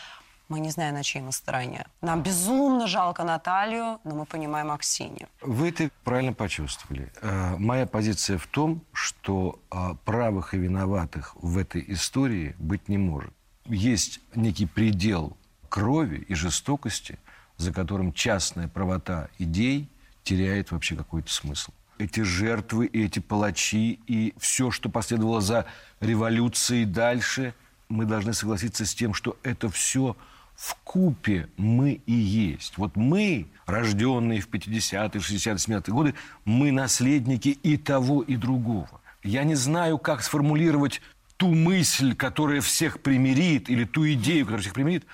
Мы 0.48 0.60
не 0.60 0.70
знаем, 0.70 0.94
на 0.94 1.02
чьей 1.02 1.22
мы 1.22 1.32
стороне. 1.32 1.86
Нам 2.00 2.22
безумно 2.22 2.86
жалко 2.86 3.22
Наталью, 3.22 4.00
но 4.04 4.14
мы 4.14 4.24
понимаем 4.24 4.70
Аксинью. 4.70 5.28
Вы 5.42 5.68
это 5.68 5.90
правильно 6.04 6.32
почувствовали. 6.32 7.12
Э, 7.20 7.56
моя 7.58 7.86
позиция 7.86 8.38
в 8.38 8.46
том, 8.46 8.82
что 8.92 9.60
э, 9.70 9.94
правых 10.06 10.54
и 10.54 10.58
виноватых 10.58 11.36
в 11.36 11.58
этой 11.58 11.84
истории 11.88 12.54
быть 12.58 12.88
не 12.88 12.96
может. 12.96 13.32
Есть 13.66 14.20
некий 14.34 14.64
предел 14.64 15.36
крови 15.68 16.24
и 16.28 16.34
жестокости, 16.34 17.18
за 17.58 17.72
которым 17.72 18.14
частная 18.14 18.68
правота 18.68 19.28
идей 19.38 19.90
теряет 20.22 20.70
вообще 20.70 20.96
какой-то 20.96 21.30
смысл. 21.30 21.72
Эти 21.98 22.20
жертвы, 22.20 22.86
и 22.86 23.04
эти 23.04 23.18
палачи, 23.18 24.00
и 24.06 24.32
все, 24.38 24.70
что 24.70 24.88
последовало 24.88 25.42
за 25.42 25.66
революцией 26.00 26.86
дальше, 26.86 27.54
мы 27.88 28.06
должны 28.06 28.32
согласиться 28.32 28.86
с 28.86 28.94
тем, 28.94 29.12
что 29.12 29.36
это 29.42 29.68
все 29.68 30.16
в 30.58 30.74
купе 30.82 31.48
мы 31.56 32.00
и 32.04 32.12
есть. 32.12 32.78
Вот 32.78 32.96
мы, 32.96 33.46
рожденные 33.66 34.40
в 34.40 34.48
50-е, 34.48 35.20
60-е, 35.20 35.54
70-е 35.54 35.94
годы, 35.94 36.14
мы 36.44 36.72
наследники 36.72 37.50
и 37.50 37.76
того, 37.76 38.22
и 38.22 38.34
другого. 38.34 39.00
Я 39.22 39.44
не 39.44 39.54
знаю, 39.54 39.98
как 39.98 40.20
сформулировать 40.20 41.00
ту 41.36 41.54
мысль, 41.54 42.16
которая 42.16 42.60
всех 42.60 43.00
примирит, 43.00 43.70
или 43.70 43.84
ту 43.84 44.08
идею, 44.08 44.46
которая 44.46 44.62
всех 44.62 44.74
примирит, 44.74 45.06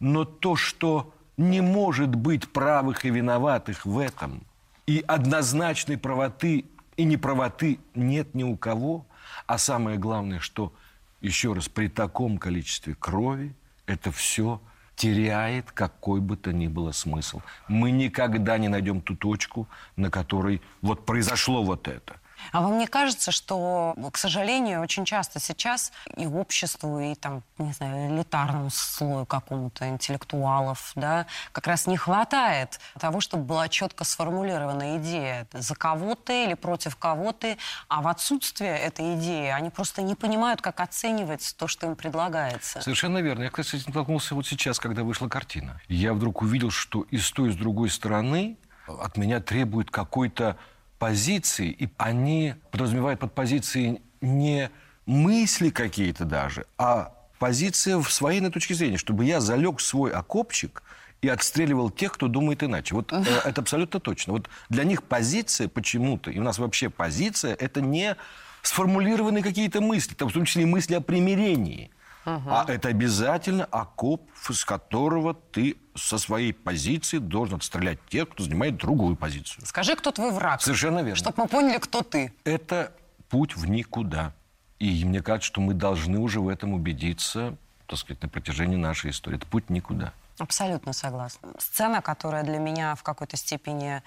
но 0.00 0.24
то, 0.24 0.56
что 0.56 1.12
не 1.36 1.60
может 1.60 2.14
быть 2.14 2.48
правых 2.48 3.04
и 3.04 3.10
виноватых 3.10 3.84
в 3.84 3.98
этом. 3.98 4.44
И 4.86 5.04
однозначной 5.06 5.98
правоты 5.98 6.64
и 6.96 7.04
неправоты 7.04 7.80
нет 7.94 8.34
ни 8.34 8.44
у 8.44 8.56
кого. 8.56 9.04
А 9.46 9.58
самое 9.58 9.98
главное, 9.98 10.40
что, 10.40 10.72
еще 11.20 11.52
раз, 11.52 11.68
при 11.68 11.88
таком 11.88 12.38
количестве 12.38 12.94
крови 12.94 13.54
это 13.84 14.10
все 14.10 14.62
теряет 14.96 15.70
какой 15.72 16.20
бы 16.20 16.36
то 16.36 16.52
ни 16.52 16.66
было 16.66 16.92
смысл. 16.92 17.42
Мы 17.68 17.90
никогда 17.90 18.58
не 18.58 18.68
найдем 18.68 19.00
ту 19.00 19.14
точку, 19.14 19.68
на 19.96 20.10
которой 20.10 20.62
вот 20.80 21.06
произошло 21.06 21.62
вот 21.62 21.86
это. 21.86 22.16
А 22.52 22.60
вам 22.60 22.78
не 22.78 22.86
кажется, 22.86 23.30
что, 23.30 23.94
к 24.12 24.16
сожалению, 24.16 24.80
очень 24.80 25.04
часто 25.04 25.40
сейчас 25.40 25.92
и 26.16 26.26
обществу, 26.26 26.98
и 27.00 27.14
там, 27.14 27.42
не 27.58 27.72
знаю, 27.72 28.14
элитарному 28.14 28.70
слою 28.70 29.26
какому-то 29.26 29.88
интеллектуалов, 29.88 30.92
да, 30.94 31.26
как 31.52 31.66
раз 31.66 31.86
не 31.86 31.96
хватает 31.96 32.80
того, 32.98 33.20
чтобы 33.20 33.44
была 33.44 33.68
четко 33.68 34.04
сформулирована 34.04 34.98
идея, 34.98 35.46
за 35.52 35.74
кого 35.74 36.14
ты 36.14 36.44
или 36.44 36.54
против 36.54 36.96
кого 36.96 37.32
ты, 37.32 37.58
а 37.88 38.02
в 38.02 38.08
отсутствие 38.08 38.76
этой 38.78 39.16
идеи 39.16 39.48
они 39.48 39.70
просто 39.70 40.02
не 40.02 40.14
понимают, 40.14 40.60
как 40.60 40.80
оценивать 40.80 41.54
то, 41.58 41.66
что 41.66 41.86
им 41.86 41.96
предлагается. 41.96 42.80
Совершенно 42.80 43.18
верно. 43.18 43.44
Я, 43.44 43.50
кстати, 43.50 43.82
столкнулся 43.82 44.34
вот 44.34 44.46
сейчас, 44.46 44.78
когда 44.78 45.02
вышла 45.02 45.28
картина. 45.28 45.80
Я 45.88 46.14
вдруг 46.14 46.42
увидел, 46.42 46.70
что 46.70 47.02
и 47.10 47.18
с 47.18 47.30
той, 47.30 47.50
и 47.50 47.52
с 47.52 47.56
другой 47.56 47.90
стороны 47.90 48.56
от 48.86 49.16
меня 49.16 49.40
требует 49.40 49.90
какой-то 49.90 50.56
позиции, 50.98 51.70
и 51.70 51.88
они 51.98 52.54
подразумевают 52.70 53.20
под 53.20 53.34
позицией 53.34 54.00
не 54.20 54.70
мысли 55.04 55.70
какие-то 55.70 56.24
даже, 56.24 56.66
а 56.78 57.12
позиция 57.38 57.98
в 57.98 58.10
своей 58.10 58.40
на 58.40 58.50
точке 58.50 58.74
зрения, 58.74 58.96
чтобы 58.96 59.24
я 59.24 59.40
залег 59.40 59.78
в 59.78 59.82
свой 59.82 60.10
окопчик 60.10 60.82
и 61.22 61.28
отстреливал 61.28 61.90
тех, 61.90 62.12
кто 62.12 62.28
думает 62.28 62.62
иначе. 62.62 62.94
Вот 62.94 63.12
э, 63.12 63.22
это 63.44 63.60
абсолютно 63.60 64.00
точно. 64.00 64.34
Вот 64.34 64.48
для 64.68 64.84
них 64.84 65.02
позиция 65.02 65.68
почему-то, 65.68 66.30
и 66.30 66.38
у 66.38 66.42
нас 66.42 66.58
вообще 66.58 66.90
позиция, 66.90 67.54
это 67.54 67.80
не 67.80 68.16
сформулированные 68.62 69.42
какие-то 69.42 69.80
мысли, 69.80 70.14
там, 70.14 70.28
в 70.28 70.32
том 70.32 70.44
числе 70.44 70.62
и 70.62 70.66
мысли 70.66 70.94
о 70.94 71.00
примирении. 71.00 71.90
Угу. 72.26 72.50
А 72.50 72.64
это 72.66 72.88
обязательно 72.88 73.64
окоп, 73.66 74.28
с 74.50 74.64
которого 74.64 75.34
ты 75.34 75.76
со 75.94 76.18
своей 76.18 76.52
позиции 76.52 77.18
должен 77.18 77.56
отстрелять 77.56 77.98
тех, 78.08 78.28
кто 78.28 78.42
занимает 78.42 78.76
другую 78.76 79.14
позицию. 79.14 79.64
Скажи, 79.64 79.94
кто 79.94 80.10
твой 80.10 80.32
враг. 80.32 80.60
Совершенно 80.60 80.98
верно. 80.98 81.16
Чтобы 81.16 81.44
мы 81.44 81.48
поняли, 81.48 81.78
кто 81.78 82.02
ты. 82.02 82.32
Это 82.44 82.92
путь 83.28 83.56
в 83.56 83.66
никуда. 83.66 84.34
И 84.80 85.04
мне 85.04 85.22
кажется, 85.22 85.46
что 85.46 85.60
мы 85.60 85.72
должны 85.72 86.18
уже 86.18 86.40
в 86.40 86.48
этом 86.48 86.74
убедиться, 86.74 87.56
так 87.86 87.98
сказать, 87.98 88.22
на 88.22 88.28
протяжении 88.28 88.76
нашей 88.76 89.10
истории. 89.10 89.36
Это 89.36 89.46
путь 89.46 89.70
никуда. 89.70 90.12
Абсолютно 90.38 90.92
согласна. 90.92 91.54
Сцена, 91.58 92.02
которая 92.02 92.42
для 92.42 92.58
меня 92.58 92.94
в 92.94 93.02
какой-то 93.02 93.36
степени 93.36 94.02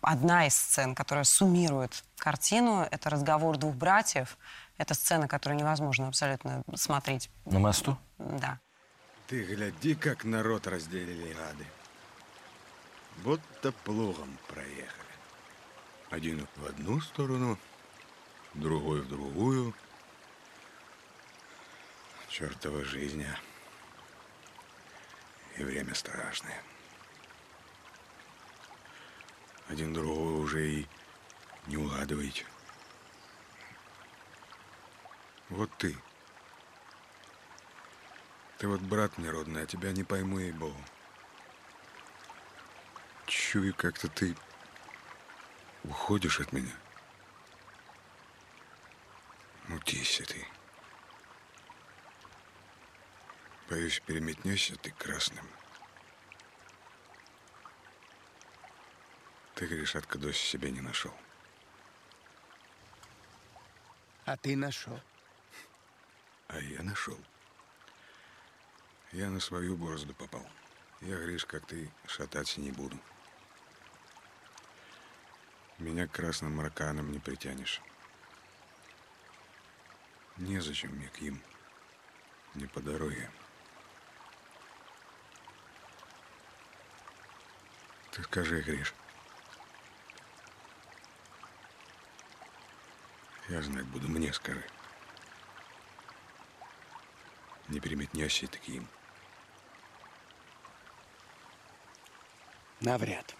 одна 0.00 0.46
из 0.46 0.56
сцен, 0.56 0.94
которая 0.94 1.24
суммирует 1.24 2.04
картину, 2.16 2.86
это 2.90 3.10
разговор 3.10 3.56
двух 3.58 3.76
братьев, 3.76 4.38
это 4.76 4.94
сцена, 4.94 5.28
которую 5.28 5.58
невозможно 5.58 6.08
абсолютно 6.08 6.62
смотреть. 6.74 7.30
На 7.44 7.60
мосту? 7.60 7.96
Да. 8.18 8.58
Ты 9.28 9.44
гляди, 9.44 9.94
как 9.94 10.24
народ 10.24 10.66
разделили 10.66 11.32
гады. 11.32 11.66
Будто 13.18 13.72
плугом 13.72 14.36
проехали. 14.48 14.88
Один 16.10 16.46
в 16.56 16.66
одну 16.66 17.00
сторону, 17.00 17.58
другой 18.54 19.02
в 19.02 19.08
другую. 19.08 19.74
Чертова 22.28 22.84
жизнь. 22.84 23.24
А. 23.24 23.47
И 25.58 25.64
время 25.64 25.94
страшное. 25.94 26.62
Один 29.66 29.92
другого 29.92 30.38
уже 30.38 30.66
и 30.66 30.86
не 31.66 31.76
угадываете. 31.76 32.46
Вот 35.48 35.70
ты. 35.78 35.96
Ты 38.58 38.68
вот 38.68 38.80
брат 38.80 39.18
мне 39.18 39.30
родной, 39.30 39.64
а 39.64 39.66
тебя 39.66 39.92
не 39.92 40.04
пойму, 40.04 40.38
ей-богу. 40.38 40.80
Чую, 43.26 43.74
как-то 43.74 44.08
ты 44.08 44.36
уходишь 45.84 46.40
от 46.40 46.52
меня. 46.52 46.72
Мутись 49.66 50.22
ты. 50.26 50.46
Боюсь, 53.68 54.00
переметнешься 54.00 54.76
ты 54.76 54.90
красным. 54.92 55.46
Ты, 59.54 59.66
Гришатка, 59.66 60.18
дочь 60.18 60.38
себе 60.38 60.70
не 60.70 60.80
нашел. 60.80 61.12
А 64.24 64.36
ты 64.38 64.56
нашел. 64.56 64.98
А 66.48 66.58
я 66.60 66.82
нашел. 66.82 67.18
Я 69.12 69.28
на 69.28 69.40
свою 69.40 69.76
борозду 69.76 70.14
попал. 70.14 70.48
Я, 71.02 71.16
Гриш, 71.16 71.44
как 71.44 71.66
ты, 71.66 71.90
шататься 72.06 72.60
не 72.60 72.70
буду. 72.70 72.98
Меня 75.78 76.06
к 76.06 76.12
красным 76.12 76.56
марканам 76.56 77.12
не 77.12 77.18
притянешь. 77.18 77.82
Незачем 80.38 80.92
мне 80.92 81.08
к 81.08 81.18
им. 81.18 81.42
Не 82.54 82.66
по 82.66 82.80
дороге. 82.80 83.30
Ты 88.18 88.24
скажи, 88.24 88.60
Гриш. 88.62 88.92
Я 93.48 93.62
знать 93.62 93.86
буду, 93.86 94.08
мне 94.08 94.32
скажи. 94.32 94.64
Не 97.68 97.78
переметнешься 97.78 98.48
таким. 98.48 98.88
Навряд. 102.80 103.36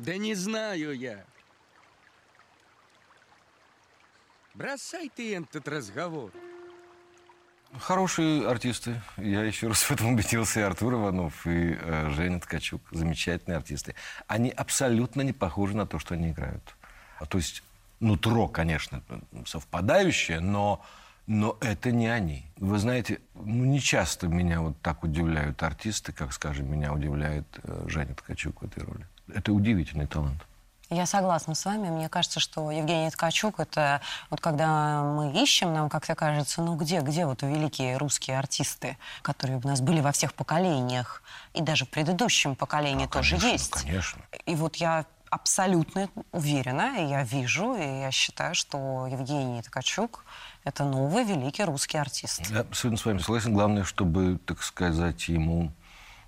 Да 0.00 0.16
не 0.16 0.34
знаю 0.34 0.98
я. 0.98 1.24
Бросай 4.54 5.08
ты 5.08 5.36
этот 5.36 5.68
разговор. 5.68 6.32
Хорошие 7.78 8.48
артисты. 8.48 9.00
Я 9.16 9.42
еще 9.42 9.68
раз 9.68 9.82
в 9.84 9.90
этом 9.92 10.14
убедился. 10.14 10.60
И 10.60 10.62
Артур 10.62 10.94
Иванов, 10.94 11.46
и 11.46 11.76
э, 11.80 12.10
Женя 12.10 12.40
Ткачук. 12.40 12.82
Замечательные 12.90 13.58
артисты. 13.58 13.94
Они 14.26 14.50
абсолютно 14.50 15.22
не 15.22 15.32
похожи 15.32 15.76
на 15.76 15.86
то, 15.86 15.98
что 15.98 16.14
они 16.14 16.30
играют. 16.30 16.74
А, 17.18 17.26
то 17.26 17.38
есть 17.38 17.62
нутро, 18.00 18.48
конечно, 18.48 19.02
совпадающее, 19.46 20.40
но, 20.40 20.82
но 21.26 21.56
это 21.60 21.92
не 21.92 22.08
они. 22.08 22.46
Вы 22.56 22.78
знаете, 22.78 23.20
ну, 23.34 23.64
не 23.64 23.80
часто 23.80 24.26
меня 24.26 24.60
вот 24.60 24.80
так 24.80 25.04
удивляют 25.04 25.62
артисты, 25.62 26.12
как, 26.12 26.32
скажем, 26.32 26.70
меня 26.70 26.92
удивляет 26.92 27.46
э, 27.62 27.84
Женя 27.86 28.14
Ткачук 28.14 28.62
в 28.62 28.66
этой 28.66 28.82
роли. 28.82 29.06
Это 29.32 29.52
удивительный 29.52 30.06
талант. 30.06 30.44
Я 30.90 31.06
согласна 31.06 31.54
с 31.54 31.64
вами. 31.64 31.88
Мне 31.88 32.08
кажется, 32.08 32.40
что 32.40 32.72
Евгений 32.72 33.10
Ткачук, 33.10 33.60
это 33.60 34.00
вот 34.28 34.40
когда 34.40 35.04
мы 35.04 35.40
ищем, 35.40 35.72
нам 35.72 35.88
как-то 35.88 36.16
кажется, 36.16 36.62
ну 36.62 36.74
где, 36.74 37.00
где 37.00 37.26
вот 37.26 37.42
великие 37.42 37.96
русские 37.96 38.36
артисты, 38.36 38.98
которые 39.22 39.60
у 39.62 39.66
нас 39.68 39.80
были 39.80 40.00
во 40.00 40.10
всех 40.10 40.34
поколениях, 40.34 41.22
и 41.54 41.62
даже 41.62 41.84
в 41.84 41.90
предыдущем 41.90 42.56
поколении 42.56 43.04
Да, 43.04 43.12
тоже 43.12 43.36
конечно, 43.36 43.52
есть. 43.52 43.70
конечно. 43.70 44.22
И 44.46 44.56
вот 44.56 44.76
я 44.76 45.06
абсолютно 45.30 46.08
уверена, 46.32 46.96
и 46.98 47.08
я 47.08 47.22
вижу, 47.22 47.76
и 47.76 48.00
я 48.00 48.10
считаю, 48.10 48.56
что 48.56 49.06
Евгений 49.06 49.62
Ткачук– 49.62 50.24
это 50.64 50.82
новый 50.82 51.22
великий 51.22 51.62
русский 51.62 51.98
артист. 51.98 52.50
Я 52.50 52.62
абсолютно 52.62 52.98
с 52.98 53.04
вами 53.04 53.18
согласен. 53.18 53.54
Главное, 53.54 53.84
чтобы, 53.84 54.40
так 54.44 54.60
сказать, 54.64 55.28
ему 55.28 55.72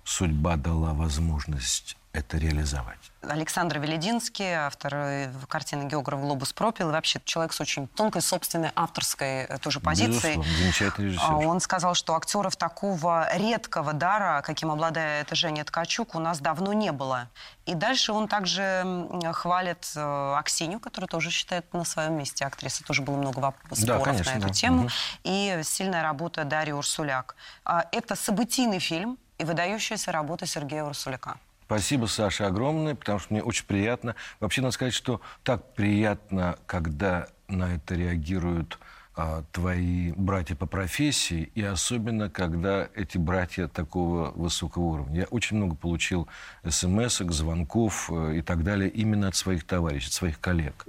судьба 0.05 0.55
дала 0.55 0.93
возможность 0.93 1.97
это 2.13 2.37
реализовать. 2.37 3.11
Александр 3.21 3.79
Велединский, 3.79 4.53
автор 4.53 4.93
э, 4.95 5.31
картины 5.47 5.87
«Географ 5.87 6.21
Глобус 6.21 6.53
пропил», 6.53 6.89
и 6.89 6.91
вообще 6.91 7.19
человек 7.25 7.53
с 7.53 7.61
очень 7.61 7.87
тонкой 7.87 8.21
собственной 8.21 8.69
авторской 8.75 9.45
э, 9.45 9.57
тоже 9.57 9.79
позицией. 9.79 10.37
Безусловно, 10.37 10.57
замечательный 10.59 11.05
режиссер. 11.05 11.25
А 11.27 11.37
Он 11.37 11.59
сказал, 11.59 11.95
что 11.95 12.15
актеров 12.15 12.55
такого 12.55 13.27
редкого 13.35 13.93
дара, 13.93 14.43
каким 14.43 14.69
обладает 14.69 15.29
Женя 15.31 15.63
Ткачук, 15.63 16.13
у 16.13 16.19
нас 16.19 16.39
давно 16.39 16.73
не 16.73 16.91
было. 16.91 17.29
И 17.65 17.73
дальше 17.73 18.11
он 18.11 18.27
также 18.27 19.07
хвалит 19.33 19.91
э, 19.95 20.35
Аксинью, 20.37 20.79
которую 20.79 21.07
тоже 21.07 21.31
считает 21.31 21.73
на 21.73 21.83
своем 21.83 22.13
месте 22.13 22.45
актриса. 22.45 22.83
Тоже 22.83 23.01
было 23.01 23.15
много 23.15 23.55
споров 23.71 24.03
конечно, 24.03 24.33
на 24.33 24.37
эту 24.37 24.47
да. 24.49 24.53
тему. 24.53 24.83
Мгм. 24.83 24.89
И 25.23 25.61
сильная 25.63 26.03
работа 26.03 26.43
Дарьи 26.43 26.73
Урсуляк. 26.73 27.35
А, 27.65 27.85
Это 27.91 28.15
событийный 28.15 28.79
фильм 28.79 29.17
и 29.39 29.45
выдающаяся 29.45 30.11
работа 30.11 30.45
Сергея 30.45 30.83
Урсуляка. 30.83 31.37
Спасибо, 31.65 32.05
Саша, 32.05 32.47
огромное, 32.47 32.95
потому 32.95 33.19
что 33.19 33.33
мне 33.33 33.43
очень 33.43 33.65
приятно. 33.65 34.15
Вообще, 34.39 34.61
надо 34.61 34.73
сказать, 34.73 34.93
что 34.93 35.21
так 35.43 35.73
приятно, 35.73 36.57
когда 36.65 37.27
на 37.47 37.75
это 37.75 37.95
реагируют 37.95 38.79
а, 39.15 39.43
твои 39.51 40.11
братья 40.13 40.55
по 40.55 40.65
профессии, 40.65 41.51
и 41.53 41.61
особенно, 41.61 42.31
когда 42.31 42.89
эти 42.95 43.19
братья 43.19 43.67
такого 43.67 44.31
высокого 44.31 44.83
уровня. 44.83 45.21
Я 45.21 45.25
очень 45.25 45.57
много 45.57 45.75
получил 45.75 46.27
смс 46.67 47.19
звонков 47.19 48.09
э, 48.11 48.37
и 48.37 48.41
так 48.41 48.63
далее 48.63 48.89
именно 48.89 49.27
от 49.27 49.35
своих 49.35 49.65
товарищей, 49.65 50.07
от 50.07 50.13
своих 50.13 50.39
коллег. 50.39 50.85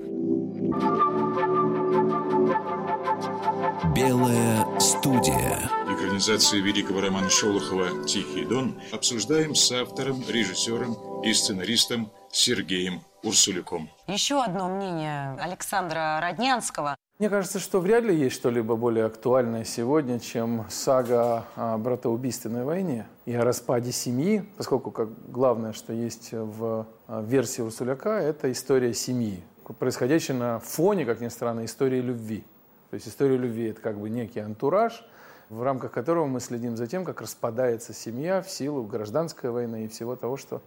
Белая 3.94 4.80
студия. 4.80 5.70
Экранизации 6.14 6.60
великого 6.60 7.00
романа 7.00 7.28
Шолохова 7.28 8.04
«Тихий 8.06 8.44
дон» 8.44 8.80
обсуждаем 8.92 9.56
с 9.56 9.72
автором, 9.72 10.22
режиссером 10.28 10.96
и 11.24 11.34
сценаристом 11.34 12.08
Сергеем 12.30 13.00
Урсулюком. 13.24 13.90
Еще 14.06 14.40
одно 14.40 14.68
мнение 14.68 15.36
Александра 15.40 16.20
Роднянского. 16.22 16.94
Мне 17.18 17.28
кажется, 17.28 17.58
что 17.58 17.80
вряд 17.80 18.04
ли 18.04 18.16
есть 18.16 18.36
что-либо 18.36 18.76
более 18.76 19.06
актуальное 19.06 19.64
сегодня, 19.64 20.20
чем 20.20 20.66
сага 20.70 21.46
о 21.56 21.78
братоубийственной 21.78 22.62
войне 22.62 23.08
и 23.26 23.34
о 23.34 23.42
распаде 23.42 23.90
семьи, 23.90 24.48
поскольку 24.56 24.92
как 24.92 25.08
главное, 25.32 25.72
что 25.72 25.92
есть 25.92 26.28
в 26.30 26.86
а, 27.08 27.22
версии 27.22 27.62
Урсуляка, 27.62 28.20
это 28.20 28.52
история 28.52 28.94
семьи, 28.94 29.42
происходящая 29.80 30.36
на 30.36 30.60
фоне, 30.60 31.06
как 31.06 31.20
ни 31.20 31.26
странно, 31.26 31.64
истории 31.64 32.00
любви. 32.00 32.44
То 32.90 32.94
есть 32.94 33.08
история 33.08 33.36
любви– 33.36 33.64
это 33.70 33.80
как 33.80 33.98
бы 33.98 34.08
некий 34.08 34.38
антураж, 34.38 35.04
в 35.54 35.62
рамках 35.62 35.92
которого 35.92 36.26
мы 36.26 36.40
следим 36.40 36.76
за 36.76 36.86
тем, 36.86 37.04
как 37.04 37.20
распадается 37.20 37.92
семья 37.92 38.42
в 38.42 38.50
силу 38.50 38.82
гражданской 38.82 39.50
войны 39.50 39.84
и 39.84 39.88
всего 39.88 40.16
того, 40.16 40.36
что 40.36 40.60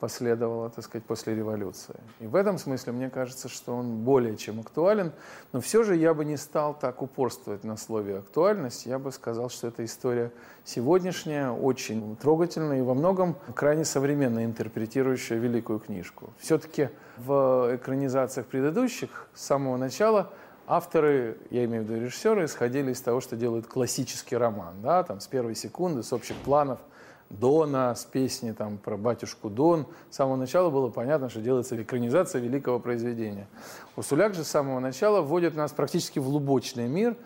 последовало, 0.00 0.68
так 0.68 0.84
сказать, 0.84 1.04
после 1.04 1.32
революции. 1.36 1.94
И 2.18 2.26
в 2.26 2.34
этом 2.34 2.58
смысле 2.58 2.92
мне 2.92 3.08
кажется, 3.08 3.48
что 3.48 3.76
он 3.76 3.98
более 3.98 4.36
чем 4.36 4.58
актуален, 4.58 5.12
но 5.52 5.60
все 5.60 5.84
же 5.84 5.94
я 5.94 6.12
бы 6.12 6.24
не 6.24 6.36
стал 6.36 6.76
так 6.76 7.02
упорствовать 7.02 7.62
на 7.62 7.76
слове 7.76 8.18
актуальность, 8.18 8.84
я 8.84 8.98
бы 8.98 9.12
сказал, 9.12 9.48
что 9.48 9.68
эта 9.68 9.84
история 9.84 10.32
сегодняшняя, 10.64 11.52
очень 11.52 12.16
трогательная 12.16 12.80
и 12.80 12.82
во 12.82 12.94
многом 12.94 13.36
крайне 13.54 13.84
современно 13.84 14.44
интерпретирующая 14.44 15.38
великую 15.38 15.78
книжку. 15.78 16.30
Все-таки 16.38 16.88
в 17.18 17.76
экранизациях 17.76 18.48
предыдущих 18.48 19.28
с 19.34 19.44
самого 19.44 19.76
начала 19.76 20.32
авторы, 20.72 21.36
я 21.50 21.66
имею 21.66 21.84
в 21.84 21.86
виду 21.86 22.00
режиссеры, 22.00 22.46
исходили 22.46 22.92
из 22.92 23.00
того, 23.02 23.20
что 23.20 23.36
делают 23.36 23.66
классический 23.66 24.36
роман, 24.36 24.80
да, 24.82 25.02
там 25.02 25.20
с 25.20 25.26
первой 25.26 25.54
секунды, 25.54 26.02
с 26.02 26.14
общих 26.14 26.34
планов 26.36 26.78
Дона, 27.28 27.94
с 27.94 28.04
песни 28.04 28.52
там 28.52 28.78
про 28.78 28.96
батюшку 28.96 29.50
Дон. 29.50 29.86
С 30.10 30.16
самого 30.16 30.36
начала 30.36 30.70
было 30.70 30.88
понятно, 30.88 31.28
что 31.28 31.40
делается 31.40 31.80
экранизация 31.80 32.40
великого 32.40 32.78
произведения. 32.78 33.48
Урсуляк 33.96 34.34
же 34.34 34.44
с 34.44 34.48
самого 34.48 34.80
начала 34.80 35.20
вводит 35.20 35.54
нас 35.54 35.72
практически 35.72 36.18
в 36.18 36.28
лубочный 36.28 36.88
мир 36.88 37.16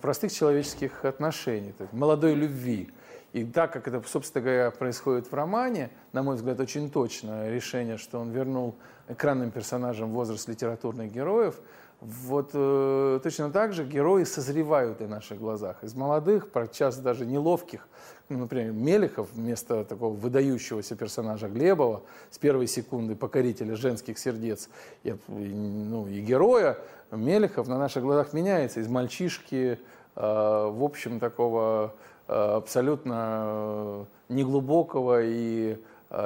простых 0.00 0.32
человеческих 0.32 1.04
отношений, 1.04 1.72
то 1.72 1.82
есть 1.82 1.92
молодой 1.92 2.34
любви. 2.34 2.90
И 3.32 3.44
так 3.44 3.72
как 3.72 3.88
это, 3.88 4.00
собственно 4.06 4.44
говоря, 4.44 4.70
происходит 4.70 5.26
в 5.30 5.34
романе, 5.34 5.90
на 6.12 6.22
мой 6.22 6.36
взгляд, 6.36 6.60
очень 6.60 6.88
точно 6.88 7.50
решение, 7.50 7.96
что 7.98 8.20
он 8.20 8.30
вернул 8.30 8.76
экранным 9.08 9.50
персонажам 9.50 10.12
возраст 10.12 10.48
литературных 10.48 11.12
героев, 11.12 11.56
вот 12.00 12.50
э, 12.52 13.20
точно 13.22 13.50
так 13.50 13.72
же 13.72 13.84
герои 13.84 14.24
созревают 14.24 15.00
на 15.00 15.08
наших 15.08 15.38
глазах. 15.38 15.82
Из 15.82 15.94
молодых, 15.94 16.48
часто 16.72 17.02
даже 17.02 17.24
неловких, 17.24 17.88
ну, 18.28 18.38
например, 18.38 18.72
Мелехов 18.72 19.28
вместо 19.32 19.84
такого 19.84 20.14
выдающегося 20.14 20.96
персонажа 20.96 21.48
Глебова 21.48 22.02
с 22.30 22.38
первой 22.38 22.66
секунды 22.66 23.16
покорителя 23.16 23.74
женских 23.76 24.18
сердец 24.18 24.68
и, 25.02 25.10
и, 25.10 25.32
ну, 25.32 26.06
и 26.06 26.20
героя, 26.20 26.78
Мелехов 27.10 27.68
на 27.68 27.78
наших 27.78 28.02
глазах 28.02 28.32
меняется 28.32 28.80
из 28.80 28.88
мальчишки, 28.88 29.78
э, 30.16 30.20
в 30.20 30.82
общем, 30.82 31.20
такого 31.20 31.94
э, 32.28 32.32
абсолютно 32.32 34.06
неглубокого 34.28 35.22
и 35.22 35.78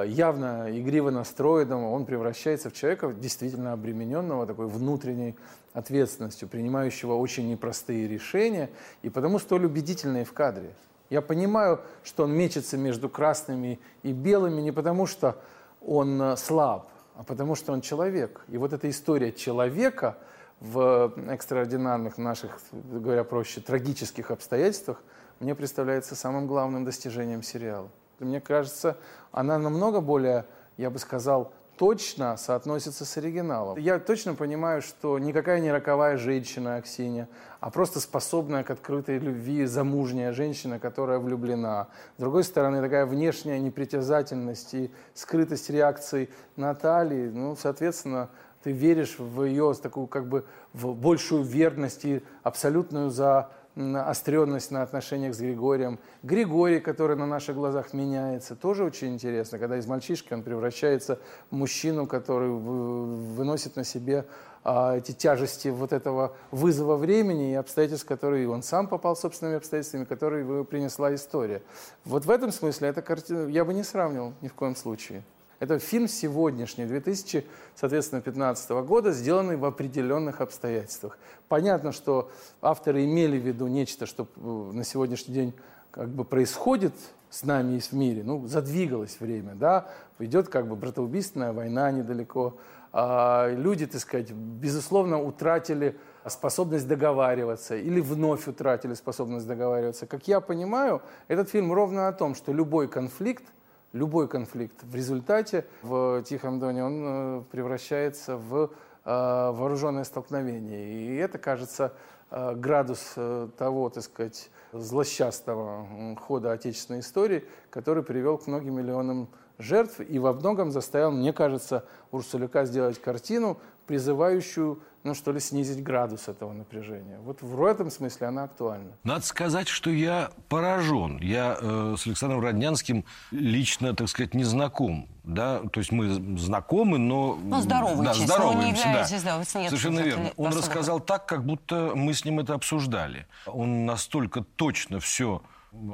явно 0.07 0.67
игриво 0.69 1.11
настроенного, 1.11 1.91
он 1.91 2.05
превращается 2.05 2.71
в 2.71 2.73
человека 2.73 3.13
действительно 3.13 3.73
обремененного 3.73 4.47
такой 4.47 4.67
внутренней 4.67 5.37
ответственностью, 5.73 6.49
принимающего 6.49 7.15
очень 7.15 7.49
непростые 7.49 8.09
решения, 8.09 8.71
и 9.03 9.11
потому 9.11 9.39
столь 9.39 9.67
убедительный 9.67 10.25
в 10.25 10.33
кадре. 10.33 10.75
Я 11.11 11.23
понимаю, 11.23 11.81
что 12.05 12.25
он 12.25 12.33
мечется 12.33 12.77
между 12.77 13.09
красными 13.09 13.79
и 14.03 14.13
белыми 14.13 14.61
не 14.61 14.73
потому, 14.73 15.07
что 15.07 15.37
он 15.81 16.21
э, 16.21 16.37
слаб, 16.37 16.89
а 17.17 17.23
потому 17.23 17.55
что 17.55 17.73
он 17.73 17.81
человек. 17.81 18.45
И 18.49 18.59
вот 18.59 18.73
эта 18.73 18.91
история 18.91 19.33
человека 19.33 20.19
в 20.61 21.15
экстраординарных 21.29 22.19
наших, 22.19 22.61
говоря 22.73 23.25
проще, 23.25 23.61
трагических 23.61 24.31
обстоятельствах 24.31 25.03
мне 25.41 25.55
представляется 25.55 26.15
самым 26.15 26.47
главным 26.47 26.85
достижением 26.85 27.43
сериала. 27.43 27.89
Мне 28.21 28.41
кажется, 28.41 28.97
она 29.33 29.59
намного 29.59 30.01
более, 30.01 30.45
я 30.77 30.91
бы 30.91 30.99
сказал, 30.99 31.53
точно 31.79 32.37
соотносится 32.37 33.05
с 33.05 33.17
оригиналом. 33.17 33.79
Я 33.79 33.99
точно 34.01 34.35
понимаю, 34.35 34.83
что 34.83 35.19
никакая 35.19 35.61
не 35.61 35.71
роковая 35.71 36.17
женщина 36.17 36.77
Аксинья, 36.77 37.29
а 37.61 37.71
просто 37.71 38.01
способная 38.01 38.65
к 38.65 38.71
открытой 38.71 39.19
любви 39.19 39.65
замужняя 39.65 40.33
женщина, 40.33 40.81
которая 40.81 41.21
влюблена. 41.21 41.87
С 42.17 42.21
другой 42.21 42.43
стороны, 42.43 42.83
такая 42.83 43.07
внешняя 43.07 43.61
непритязательность 43.61 44.75
и 44.75 44.91
скрытость 45.15 45.71
реакций 45.71 46.31
Натальи, 46.57 47.29
ну, 47.29 47.57
соответственно, 47.57 48.29
ты 48.65 48.73
веришь 48.73 49.19
в 49.19 49.45
ее 49.45 49.73
такую 49.81 50.09
как 50.09 50.29
бы 50.29 50.45
в 50.73 50.95
большую 50.95 51.45
верность 51.45 52.05
и 52.05 52.23
абсолютную 52.43 53.11
за 53.11 53.51
остренность 53.79 54.71
на 54.71 54.83
отношениях 54.83 55.35
с 55.35 55.39
Григорием. 55.39 55.99
Григорий, 56.23 56.81
который 56.81 57.17
на 57.17 57.27
наших 57.27 57.55
глазах 57.57 57.93
меняется, 57.93 58.57
тоже 58.57 58.85
очень 58.85 59.15
интересно, 59.15 59.59
когда 59.59 59.77
из 59.77 59.87
мальчишки 59.87 60.33
он 60.33 60.43
превращается 60.43 61.21
в 61.51 61.55
мужчину, 61.55 62.07
который 62.07 62.51
выносит 62.51 63.77
на 63.77 63.85
себе 63.85 64.27
а, 64.65 64.97
эти 64.97 65.13
тяжести 65.13 65.69
вот 65.69 65.93
этого 65.93 66.35
вызова 66.51 66.97
времени 66.97 67.53
и 67.53 67.55
обстоятельств, 67.55 68.07
которые 68.07 68.49
он 68.49 68.63
сам 68.63 68.89
попал 68.89 69.17
собственными 69.17 69.59
обстоятельствами, 69.59 70.05
которые 70.05 70.65
принесла 70.65 71.15
история. 71.15 71.63
Вот 72.05 72.25
в 72.25 72.31
этом 72.31 72.51
смысле 72.51 72.89
эта 72.89 73.01
картина 73.01 73.49
я 73.49 73.65
бы 73.65 73.73
не 73.73 73.85
сравнивал 73.85 74.35
ни 74.41 74.49
в 74.49 74.55
коем 74.55 74.75
случае. 74.75 75.23
Это 75.61 75.81
фильм 75.81 76.07
сегодняшний, 76.07 76.87
2000, 76.87 77.45
соответственно, 77.75 78.23
2015 78.23 78.71
года, 78.87 79.11
сделанный 79.11 79.57
в 79.57 79.65
определенных 79.65 80.41
обстоятельствах. 80.41 81.19
Понятно, 81.49 81.91
что 81.91 82.31
авторы 82.63 83.05
имели 83.05 83.39
в 83.39 83.45
виду 83.45 83.67
нечто, 83.67 84.07
что 84.07 84.29
э, 84.37 84.41
на 84.73 84.85
сегодняшний 84.85 85.35
день 85.35 85.55
как 85.91 86.11
бы 86.11 86.25
происходит 86.25 86.95
с 87.29 87.43
нами 87.43 87.77
и 87.77 87.81
в 87.81 87.93
мире. 87.93 88.23
Ну, 88.23 88.47
задвигалось 88.47 89.19
время, 89.19 89.55
да, 89.57 89.89
идет 90.21 90.49
как 90.49 90.69
бы 90.69 90.77
братоубийственная 90.77 91.53
война 91.53 91.91
недалеко. 91.91 92.57
А 92.93 93.53
люди, 93.53 93.87
так 93.87 94.01
сказать, 94.01 94.31
безусловно, 94.31 95.21
утратили 95.21 95.99
способность 96.25 96.87
договариваться 96.87 97.77
или 97.77 98.01
вновь 98.01 98.47
утратили 98.47 98.95
способность 98.95 99.47
договариваться. 99.47 100.07
Как 100.07 100.29
я 100.29 100.41
понимаю, 100.41 101.03
этот 101.27 101.51
фильм 101.51 101.73
ровно 101.73 102.07
о 102.07 102.13
том, 102.13 102.37
что 102.37 102.53
любой 102.53 102.87
конфликт– 102.87 103.43
любой 103.93 104.29
конфликт 104.29 104.83
в 104.83 104.95
результате 104.95 105.67
в 105.83 106.23
Тихом 106.23 106.59
Доне 106.59 106.85
он 106.85 107.03
э, 107.05 107.43
превращается 107.51 108.37
в 108.37 108.65
э, 108.65 108.71
вооруженное 109.05 110.05
столкновение. 110.05 110.93
И 110.93 111.17
это, 111.17 111.39
кажется, 111.39 111.95
э, 112.31 112.55
градус 112.55 113.15
того, 113.57 113.91
так 113.91 114.05
сказать, 114.05 114.51
злосчастного 114.73 116.17
хода 116.17 116.53
отечественной 116.53 117.01
истории, 117.01 117.45
который 117.71 118.03
привел 118.03 118.39
к 118.39 118.47
многим 118.47 118.75
миллионам 118.75 119.29
жертв 119.59 120.01
и 120.01 120.19
во 120.19 120.33
многом 120.33 120.71
заставил, 120.71 121.11
мне 121.11 121.33
кажется, 121.33 121.85
Урсуляка 122.11 122.65
сделать 122.65 123.01
картину, 123.01 123.59
призывающую 123.89 124.81
ну 125.05 125.15
что 125.15 125.33
ли, 125.33 125.41
снизить 125.41 125.83
градус 125.83 126.29
этого 126.29 126.53
напряжения. 126.53 127.19
Вот 127.21 127.41
в 127.41 127.65
этом 127.65 127.91
смысле 127.91 128.27
она 128.27 128.45
актуальна. 128.45 128.93
Надо 129.05 129.25
сказать, 129.25 129.69
что 129.69 129.91
я 129.91 130.31
поражен. 130.49 131.19
Я 131.19 131.57
э, 131.61 131.95
с 131.97 132.07
Александром 132.07 132.43
Роднянским 132.43 133.05
лично, 133.31 133.95
так 133.95 134.09
сказать, 134.09 134.35
не 134.35 134.45
знаком. 134.45 135.09
Да? 135.25 135.61
То 135.73 135.81
есть 135.81 135.93
мы 135.93 136.39
знакомы, 136.39 136.99
но... 136.99 137.37
Ну, 137.37 137.61
здоровый, 137.61 138.05
да, 138.05 138.15
здороваемся, 138.15 138.89
не 138.89 138.95
да. 138.95 139.09
да, 139.25 139.39
нет, 139.39 139.71
Совершенно 139.71 140.01
верно. 140.01 140.33
Он 140.37 140.49
особо. 140.49 140.63
рассказал 140.63 141.01
так, 141.01 141.27
как 141.27 141.45
будто 141.45 141.93
мы 141.95 142.13
с 142.13 142.25
ним 142.25 142.41
это 142.41 142.55
обсуждали. 142.55 143.27
Он 143.47 143.87
настолько 143.87 144.43
точно 144.43 145.01
все 145.01 145.43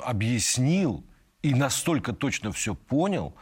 объяснил 0.03 1.05
и 1.43 1.55
настолько 1.55 2.13
точно 2.13 2.53
все 2.53 2.75
понял, 2.75 3.35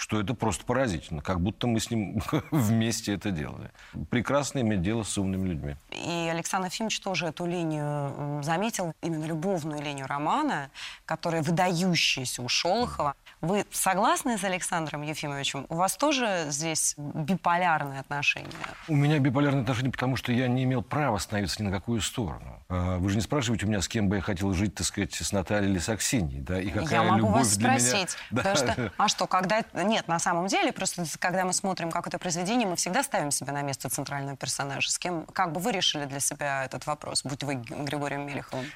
что 0.00 0.18
это 0.18 0.32
просто 0.32 0.64
поразительно, 0.64 1.20
как 1.20 1.40
будто 1.40 1.66
мы 1.66 1.78
с 1.78 1.90
ним 1.90 2.22
вместе 2.50 3.12
это 3.12 3.30
делали. 3.30 3.70
Прекрасно 4.08 4.60
иметь 4.60 4.80
дело 4.80 5.02
с 5.02 5.18
умными 5.18 5.46
людьми. 5.48 5.76
И 5.90 6.28
Александр 6.32 6.68
Ефимович 6.68 7.00
тоже 7.00 7.26
эту 7.26 7.44
линию 7.44 8.42
заметил, 8.42 8.94
именно 9.02 9.26
любовную 9.26 9.82
линию 9.82 10.06
романа, 10.06 10.70
которая 11.04 11.42
выдающаяся 11.42 12.40
у 12.40 12.48
Шолохова. 12.48 13.14
Вы 13.42 13.66
согласны 13.70 14.38
с 14.38 14.44
Александром 14.44 15.02
Ефимовичем? 15.02 15.66
У 15.68 15.74
вас 15.74 15.98
тоже 15.98 16.46
здесь 16.48 16.94
биполярные 16.96 18.00
отношения? 18.00 18.48
У 18.88 18.96
меня 18.96 19.18
биполярные 19.18 19.62
отношения, 19.62 19.90
потому 19.90 20.16
что 20.16 20.32
я 20.32 20.48
не 20.48 20.64
имел 20.64 20.82
права 20.82 21.18
становиться 21.18 21.62
ни 21.62 21.66
на 21.66 21.72
какую 21.72 22.00
сторону. 22.00 22.62
А, 22.70 22.98
вы 22.98 23.10
же 23.10 23.16
не 23.16 23.22
спрашиваете 23.22 23.66
у 23.66 23.68
меня, 23.68 23.82
с 23.82 23.88
кем 23.88 24.08
бы 24.08 24.16
я 24.16 24.22
хотел 24.22 24.52
жить, 24.54 24.74
так 24.76 24.86
сказать, 24.86 25.12
с 25.12 25.32
Натальей 25.32 25.70
или 25.70 25.78
с 25.78 25.88
Аксиньей, 25.88 26.40
да? 26.40 26.60
И 26.60 26.70
какая 26.70 26.90
я 26.90 27.02
могу 27.02 27.26
любовь 27.26 27.38
вас 27.38 27.56
для 27.56 27.78
спросить, 27.78 28.16
меня... 28.30 28.42
потому 28.42 28.66
Да. 28.66 28.72
что, 28.72 28.92
а 28.96 29.08
что, 29.08 29.26
когда... 29.26 29.64
Нет, 29.90 30.06
на 30.06 30.20
самом 30.20 30.46
деле, 30.46 30.72
просто 30.72 31.04
когда 31.18 31.44
мы 31.44 31.52
смотрим 31.52 31.90
какое-то 31.90 32.20
произведение, 32.20 32.68
мы 32.68 32.76
всегда 32.76 33.02
ставим 33.02 33.32
себя 33.32 33.52
на 33.52 33.62
место 33.62 33.88
центрального 33.88 34.36
персонажа. 34.36 34.88
С 34.88 35.00
кем, 35.00 35.26
как 35.26 35.50
бы 35.50 35.58
вы 35.58 35.72
решили 35.72 36.04
для 36.04 36.20
себя 36.20 36.64
этот 36.64 36.86
вопрос, 36.86 37.24
будь 37.24 37.42
вы 37.42 37.56
Григорием 37.56 38.24
Мелеховым? 38.24 38.66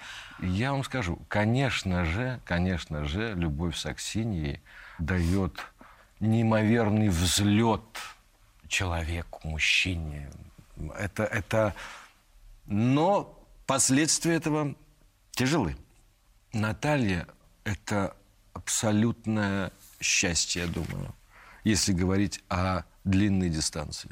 Я 0.40 0.72
вам 0.72 0.82
скажу, 0.82 1.20
конечно 1.28 2.04
же, 2.04 2.40
конечно 2.44 3.04
же, 3.04 3.32
любовь 3.34 3.76
с 3.76 3.86
Аксиньей 3.86 4.60
дает 4.98 5.64
неимоверный 6.18 7.10
взлет 7.10 7.84
человеку, 8.66 9.38
мужчине. 9.44 10.28
Это, 10.98 11.22
это... 11.22 11.76
Но 12.66 13.38
последствия 13.66 14.34
этого 14.34 14.74
тяжелы. 15.30 15.76
Наталья– 16.52 17.28
это 17.64 18.16
абсолютное 18.52 19.70
счастье, 20.00 20.62
я 20.62 20.68
думаю, 20.68 21.14
если 21.64 21.92
говорить 21.92 22.42
о 22.48 22.82
длинной 23.04 23.48
дистанции. 23.48 24.10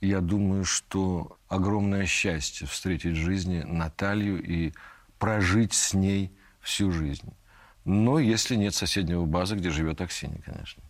Я 0.00 0.20
думаю, 0.20 0.64
что 0.64 1.38
огромное 1.48 2.06
счастье 2.06 2.66
встретить 2.66 3.12
в 3.12 3.20
жизни 3.20 3.62
Наталью 3.62 4.42
и 4.42 4.72
прожить 5.18 5.74
с 5.74 5.92
ней 5.92 6.32
всю 6.60 6.90
жизнь. 6.90 7.32
Но 7.84 8.18
если 8.18 8.56
нет 8.56 8.74
соседнего 8.74 9.24
базы, 9.26 9.56
где 9.56 9.70
живет 9.70 10.00
Аксинья, 10.00 10.40
конечно. 10.44 10.82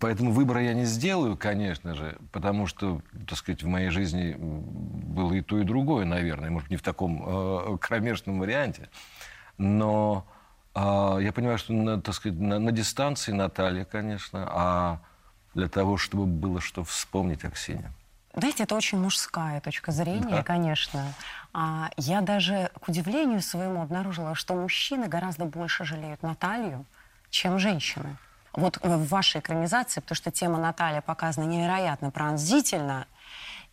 Поэтому 0.00 0.32
выбора 0.32 0.62
я 0.62 0.74
не 0.74 0.84
сделаю, 0.84 1.36
конечно 1.36 1.94
же, 1.94 2.18
потому 2.32 2.66
что, 2.66 3.02
так 3.28 3.38
сказать, 3.38 3.62
в 3.62 3.68
моей 3.68 3.90
жизни 3.90 4.34
было 4.36 5.32
и 5.32 5.42
то, 5.42 5.60
и 5.60 5.64
другое, 5.64 6.04
наверное. 6.04 6.50
Может, 6.50 6.70
не 6.70 6.76
в 6.76 6.82
таком 6.82 7.22
э, 7.24 7.78
кромешном 7.78 8.40
варианте. 8.40 8.88
Но 9.58 10.26
я 10.76 11.32
понимаю, 11.32 11.58
что, 11.58 11.72
на, 11.72 12.00
так 12.00 12.14
сказать, 12.14 12.38
на, 12.38 12.58
на 12.58 12.72
дистанции 12.72 13.32
Наталья, 13.32 13.84
конечно, 13.84 14.46
а 14.50 14.98
для 15.54 15.68
того, 15.68 15.96
чтобы 15.96 16.26
было 16.26 16.60
что 16.60 16.84
вспомнить 16.84 17.44
Аксинья. 17.44 17.90
Знаете, 18.34 18.64
это 18.64 18.74
очень 18.74 18.98
мужская 18.98 19.62
точка 19.62 19.92
зрения, 19.92 20.36
Да. 20.36 20.42
конечно. 20.42 21.14
А, 21.54 21.88
я 21.96 22.20
даже, 22.20 22.70
к 22.78 22.88
удивлению 22.88 23.40
своему, 23.40 23.80
обнаружила, 23.80 24.34
что 24.34 24.54
мужчины 24.54 25.08
гораздо 25.08 25.46
больше 25.46 25.86
жалеют 25.86 26.22
Наталью, 26.22 26.84
чем 27.30 27.58
женщины. 27.58 28.16
Вот 28.52 28.78
э, 28.82 28.96
в 28.96 29.08
вашей 29.08 29.40
экранизации, 29.40 30.00
потому 30.00 30.16
что 30.16 30.30
тема 30.30 30.58
Наталья 30.58 31.00
показана 31.00 31.46
невероятно 31.46 32.10
пронзительно, 32.10 33.06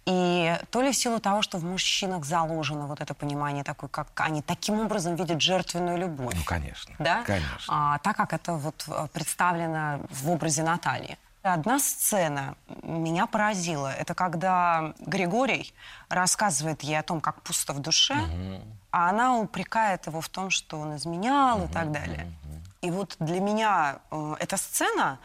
и 0.05 0.57
то 0.69 0.81
ли 0.81 0.91
в 0.91 0.95
силу 0.95 1.19
того, 1.19 1.41
что 1.41 1.57
в 1.57 1.63
мужчинах 1.63 2.25
заложено 2.25 2.87
вот 2.87 2.99
это 2.99 3.13
понимание 3.13 3.63
такое, 3.63 3.89
как 3.89 4.07
они 4.15 4.41
таким 4.41 4.79
образом 4.79 5.15
видят 5.15 5.41
жертвенную 5.41 5.97
любовь. 5.97 6.35
Ну, 6.35 6.43
конечно. 6.45 6.93
Да? 6.99 7.23
Конечно. 7.23 7.65
А, 7.67 7.97
так 7.99 8.17
как 8.17 8.33
это 8.33 8.53
вот 8.53 8.83
э, 8.87 9.07
представлено 9.13 10.01
в 10.09 10.29
образе 10.29 10.63
Натальи. 10.63 11.17
Одна 11.41 11.79
сцена 11.79 12.55
меня 12.83 13.27
поразила. 13.27 13.91
Это 13.93 14.13
когда 14.13 14.93
Григорий 14.99 15.73
рассказывает 16.07 16.83
ей 16.83 16.97
о 16.97 17.03
том, 17.03 17.19
как 17.19 17.41
пусто 17.41 17.73
в 17.73 17.79
душе, 17.79 18.15
а 18.91 19.09
она 19.09 19.37
упрекает 19.37 20.07
его 20.07 20.21
в 20.21 20.29
том, 20.29 20.49
что 20.49 20.79
он 20.79 20.95
изменял 20.95 21.65
и 21.65 21.67
так 21.67 21.91
далее. 21.91 22.31
И 22.81 22.91
вот 22.91 23.15
для 23.19 23.39
меня 23.39 23.99
э, 24.11 24.35
эта 24.39 24.57
сцена, 24.57 25.19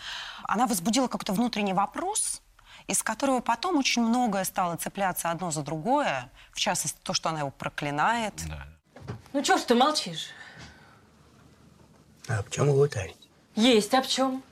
она 0.45 0.67
возбудила 0.67 1.09
какой-то 1.09 1.33
внутренний 1.33 1.73
вопрос, 1.73 2.41
из 2.89 3.03
которого 3.03 3.41
потом 3.41 3.77
очень 3.77 4.03
многое 4.03 4.45
стало 4.45 4.77
цепляться 4.77 5.31
одно 5.31 5.51
за 5.51 5.63
другое. 5.63 6.33
В 6.53 6.59
частности, 6.59 6.99
то, 7.03 7.13
что 7.13 7.29
она 7.29 7.41
его 7.41 7.51
проклинает. 7.51 8.35
Ну 9.33 9.43
чё 9.43 9.59
ж 9.59 9.61
ты 9.63 9.75
молчишь? 9.75 10.31
А 12.29 12.39
об 12.39 12.51
чем 12.51 12.73
вы 12.73 12.81
утаете? 12.81 13.15
Есть 13.55 13.95
об 13.95 14.07
чем. 14.07 14.43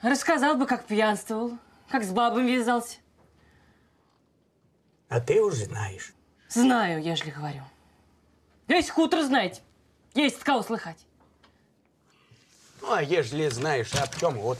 Рассказал 0.00 0.56
бы, 0.56 0.66
как 0.66 0.86
пьянствовал, 0.86 1.58
как 1.90 2.04
с 2.04 2.10
бабами 2.10 2.52
вязался. 2.52 2.96
А 5.08 5.20
ты 5.20 5.42
уже 5.42 5.66
знаешь. 5.66 6.12
Знаю, 6.48 7.02
ежели 7.02 7.30
говорю. 7.30 7.62
Весь 8.66 8.88
хутор 8.88 9.22
знать. 9.22 9.62
Есть 10.14 10.38
кого 10.40 10.62
слыхать. 10.62 10.98
Ну, 12.80 12.92
а 12.92 13.02
ежели 13.02 13.48
знаешь, 13.48 13.94
об 13.94 14.14
чем 14.18 14.34
вот 14.38 14.58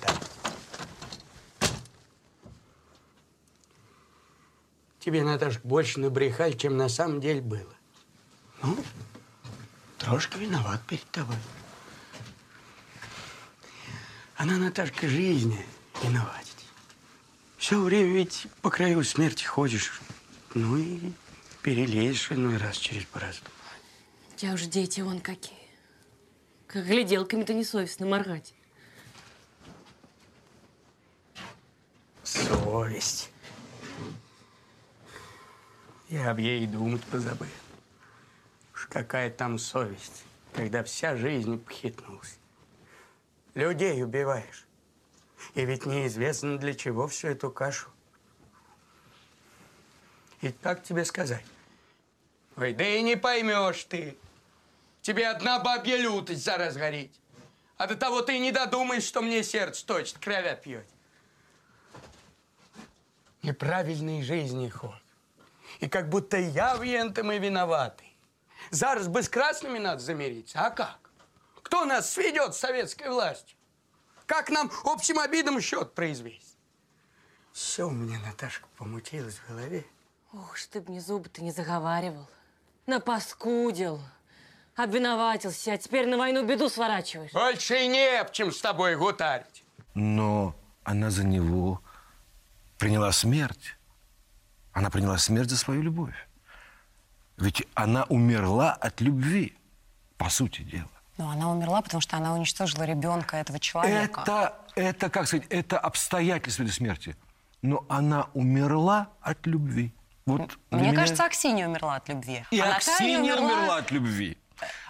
Тебе, 5.09 5.25
Наташка, 5.25 5.66
больше 5.66 6.01
набрехали, 6.01 6.53
чем 6.53 6.77
на 6.77 6.90
самом 6.90 7.23
деле 7.23 7.40
было. 7.40 7.75
Ну, 8.62 8.77
трошки 9.97 10.37
виноват 10.37 10.83
перед 10.87 11.11
тобой. 11.11 11.38
Она, 14.37 14.59
Наташка, 14.59 15.09
жизни 15.09 15.64
виноватит. 16.03 16.57
Все 17.57 17.81
время 17.81 18.12
ведь 18.12 18.49
по 18.61 18.68
краю 18.68 19.03
смерти 19.03 19.44
ходишь. 19.44 19.99
Ну 20.53 20.77
и 20.77 21.01
перелезешь 21.62 22.31
иной 22.31 22.59
раз 22.59 22.77
через 22.77 23.07
борозду. 23.07 23.49
У 24.35 24.37
тебя 24.37 24.53
уже 24.53 24.66
дети 24.66 25.01
вон 25.01 25.21
какие. 25.21 25.57
Как 26.66 26.85
гляделками-то 26.85 27.55
несовестно 27.55 28.05
моргать. 28.05 28.53
Совесть. 32.25 33.31
Я 36.09 36.31
об 36.31 36.38
ей 36.38 36.66
думать 36.66 37.05
позабыл. 37.05 37.47
Уж 38.75 38.87
какая 38.87 39.31
там 39.31 39.59
совесть, 39.59 40.25
когда 40.55 40.83
вся 40.83 41.16
жизнь 41.16 41.59
похитнулась. 41.59 42.38
Людей 43.55 44.03
убиваешь. 44.03 44.66
И 45.55 45.64
ведь 45.64 45.85
неизвестно, 45.85 46.59
для 46.59 46.75
чего 46.75 47.09
всю 47.09 47.29
эту 47.29 47.51
кашу. 47.51 47.90
И 50.40 50.51
как 50.51 50.83
тебе 50.83 51.05
сказать? 51.05 51.44
Ой, 52.57 52.73
да 52.73 52.85
и 52.88 53.03
не 53.03 53.16
поймешь 53.16 53.85
ты. 53.85 54.16
Тебе 55.03 55.29
одна 55.29 55.59
бабья 55.59 55.97
лютость 55.97 56.44
за 56.44 56.57
разгореть. 56.57 57.21
А 57.77 57.87
до 57.87 57.97
того 57.97 58.23
ты 58.23 58.38
не 58.38 58.51
додумаешь, 58.51 59.05
что 59.05 59.21
мне 59.21 59.42
сердце 59.42 59.85
точит, 59.87 60.18
кровя 60.18 60.57
пьет. 60.57 60.87
Неправильной 63.42 64.23
жизни 64.23 64.68
ход. 64.68 64.94
И 65.81 65.88
как 65.88 66.09
будто 66.09 66.37
я 66.37 66.77
в 66.77 66.83
ентом 66.83 67.33
и 67.33 67.38
виноватый. 67.38 68.17
Зараз 68.71 69.09
бы 69.09 69.23
с 69.23 69.29
красными 69.29 69.79
надо 69.79 70.01
замириться. 70.01 70.67
А 70.67 70.71
как? 70.71 70.99
Кто 71.62 71.85
нас 71.85 72.12
сведет 72.12 72.55
с 72.55 72.59
советской 72.59 73.09
властью? 73.09 73.57
Как 74.27 74.51
нам 74.51 74.71
общим 74.85 75.19
обидам 75.19 75.61
счет 75.61 75.95
произвести? 75.95 76.57
Все 77.53 77.87
у 77.87 77.91
меня, 77.91 78.19
Наташка, 78.21 78.67
помутилось 78.77 79.38
в 79.38 79.49
голове. 79.49 79.85
Ох, 80.33 80.57
ж 80.57 80.67
ты 80.67 80.81
б 80.81 80.91
мне 80.91 81.01
зубы-то 81.01 81.43
не 81.43 81.51
заговаривал. 81.51 82.29
Напаскудил. 82.87 84.01
Обвиноватился, 84.77 85.73
а 85.73 85.79
теперь 85.79 86.07
на 86.07 86.19
войну 86.19 86.45
беду 86.45 86.69
сворачиваешь. 86.69 87.33
Больше 87.33 87.85
и 87.85 87.88
не 87.88 88.21
об 88.21 88.31
чем 88.33 88.53
с 88.53 88.61
тобой 88.61 88.97
гутарить. 88.97 89.64
Но 89.95 90.55
она 90.85 91.11
за 91.11 91.25
него 91.25 91.83
приняла 92.79 93.11
смерть. 93.12 93.78
Она 94.79 94.91
приняла 94.91 95.19
смерть 95.19 95.51
за 95.51 95.57
свою 95.57 95.83
любовь. 95.83 96.14
Ведь 97.37 97.67
она 97.75 98.05
умерла 98.05 98.73
от 98.75 99.01
любви, 99.01 99.57
по 100.17 100.31
сути 100.31 100.62
дела. 100.62 100.88
Но 101.17 101.31
она 101.31 101.51
умерла, 101.51 101.83
потому 101.83 102.01
что 102.01 102.17
она 102.17 102.33
уничтожила 102.33 102.85
ребенка 102.85 103.38
этого 103.38 103.59
человека. 103.59 104.21
Это, 104.21 104.55
это, 104.77 105.11
как 105.11 105.27
сказать, 105.27 105.49
это 105.51 105.81
обстоятельства 105.81 106.62
этой 106.62 106.73
смерти. 106.73 107.17
Но 107.61 107.85
она 107.88 108.29
умерла 108.35 109.09
от 109.21 109.47
любви. 109.49 109.93
Вот 110.27 110.57
Мне 110.71 110.83
меня- 110.83 110.95
кажется, 110.95 111.25
Аксинья 111.25 111.69
умерла 111.69 111.97
от 111.97 112.09
любви. 112.09 112.45
И 112.53 112.61
а 112.61 112.77
Аксинья 112.77 113.35
умерла 113.37 113.79
от 113.79 113.91
любви. 113.91 114.38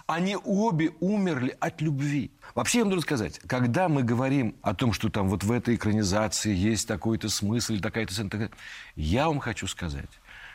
Они 0.05 0.35
обе 0.35 0.91
умерли 0.99 1.57
от 1.59 1.81
любви. 1.81 2.29
Вообще, 2.59 2.79
я 2.79 2.83
вам 2.83 2.89
должен 2.89 3.03
сказать, 3.03 3.39
когда 3.47 3.87
мы 3.87 4.03
говорим 4.03 4.53
о 4.61 4.73
том, 4.73 4.91
что 4.91 5.07
там 5.07 5.29
вот 5.29 5.45
в 5.45 5.51
этой 5.53 5.75
экранизации 5.75 6.53
есть 6.53 6.89
такой-то 6.89 7.29
смысл, 7.29 7.77
такая-то 7.77 8.11
сцена, 8.13 8.29
такая- 8.29 8.51
я 8.97 9.27
вам 9.27 9.39
хочу 9.39 9.65
сказать, 9.65 10.09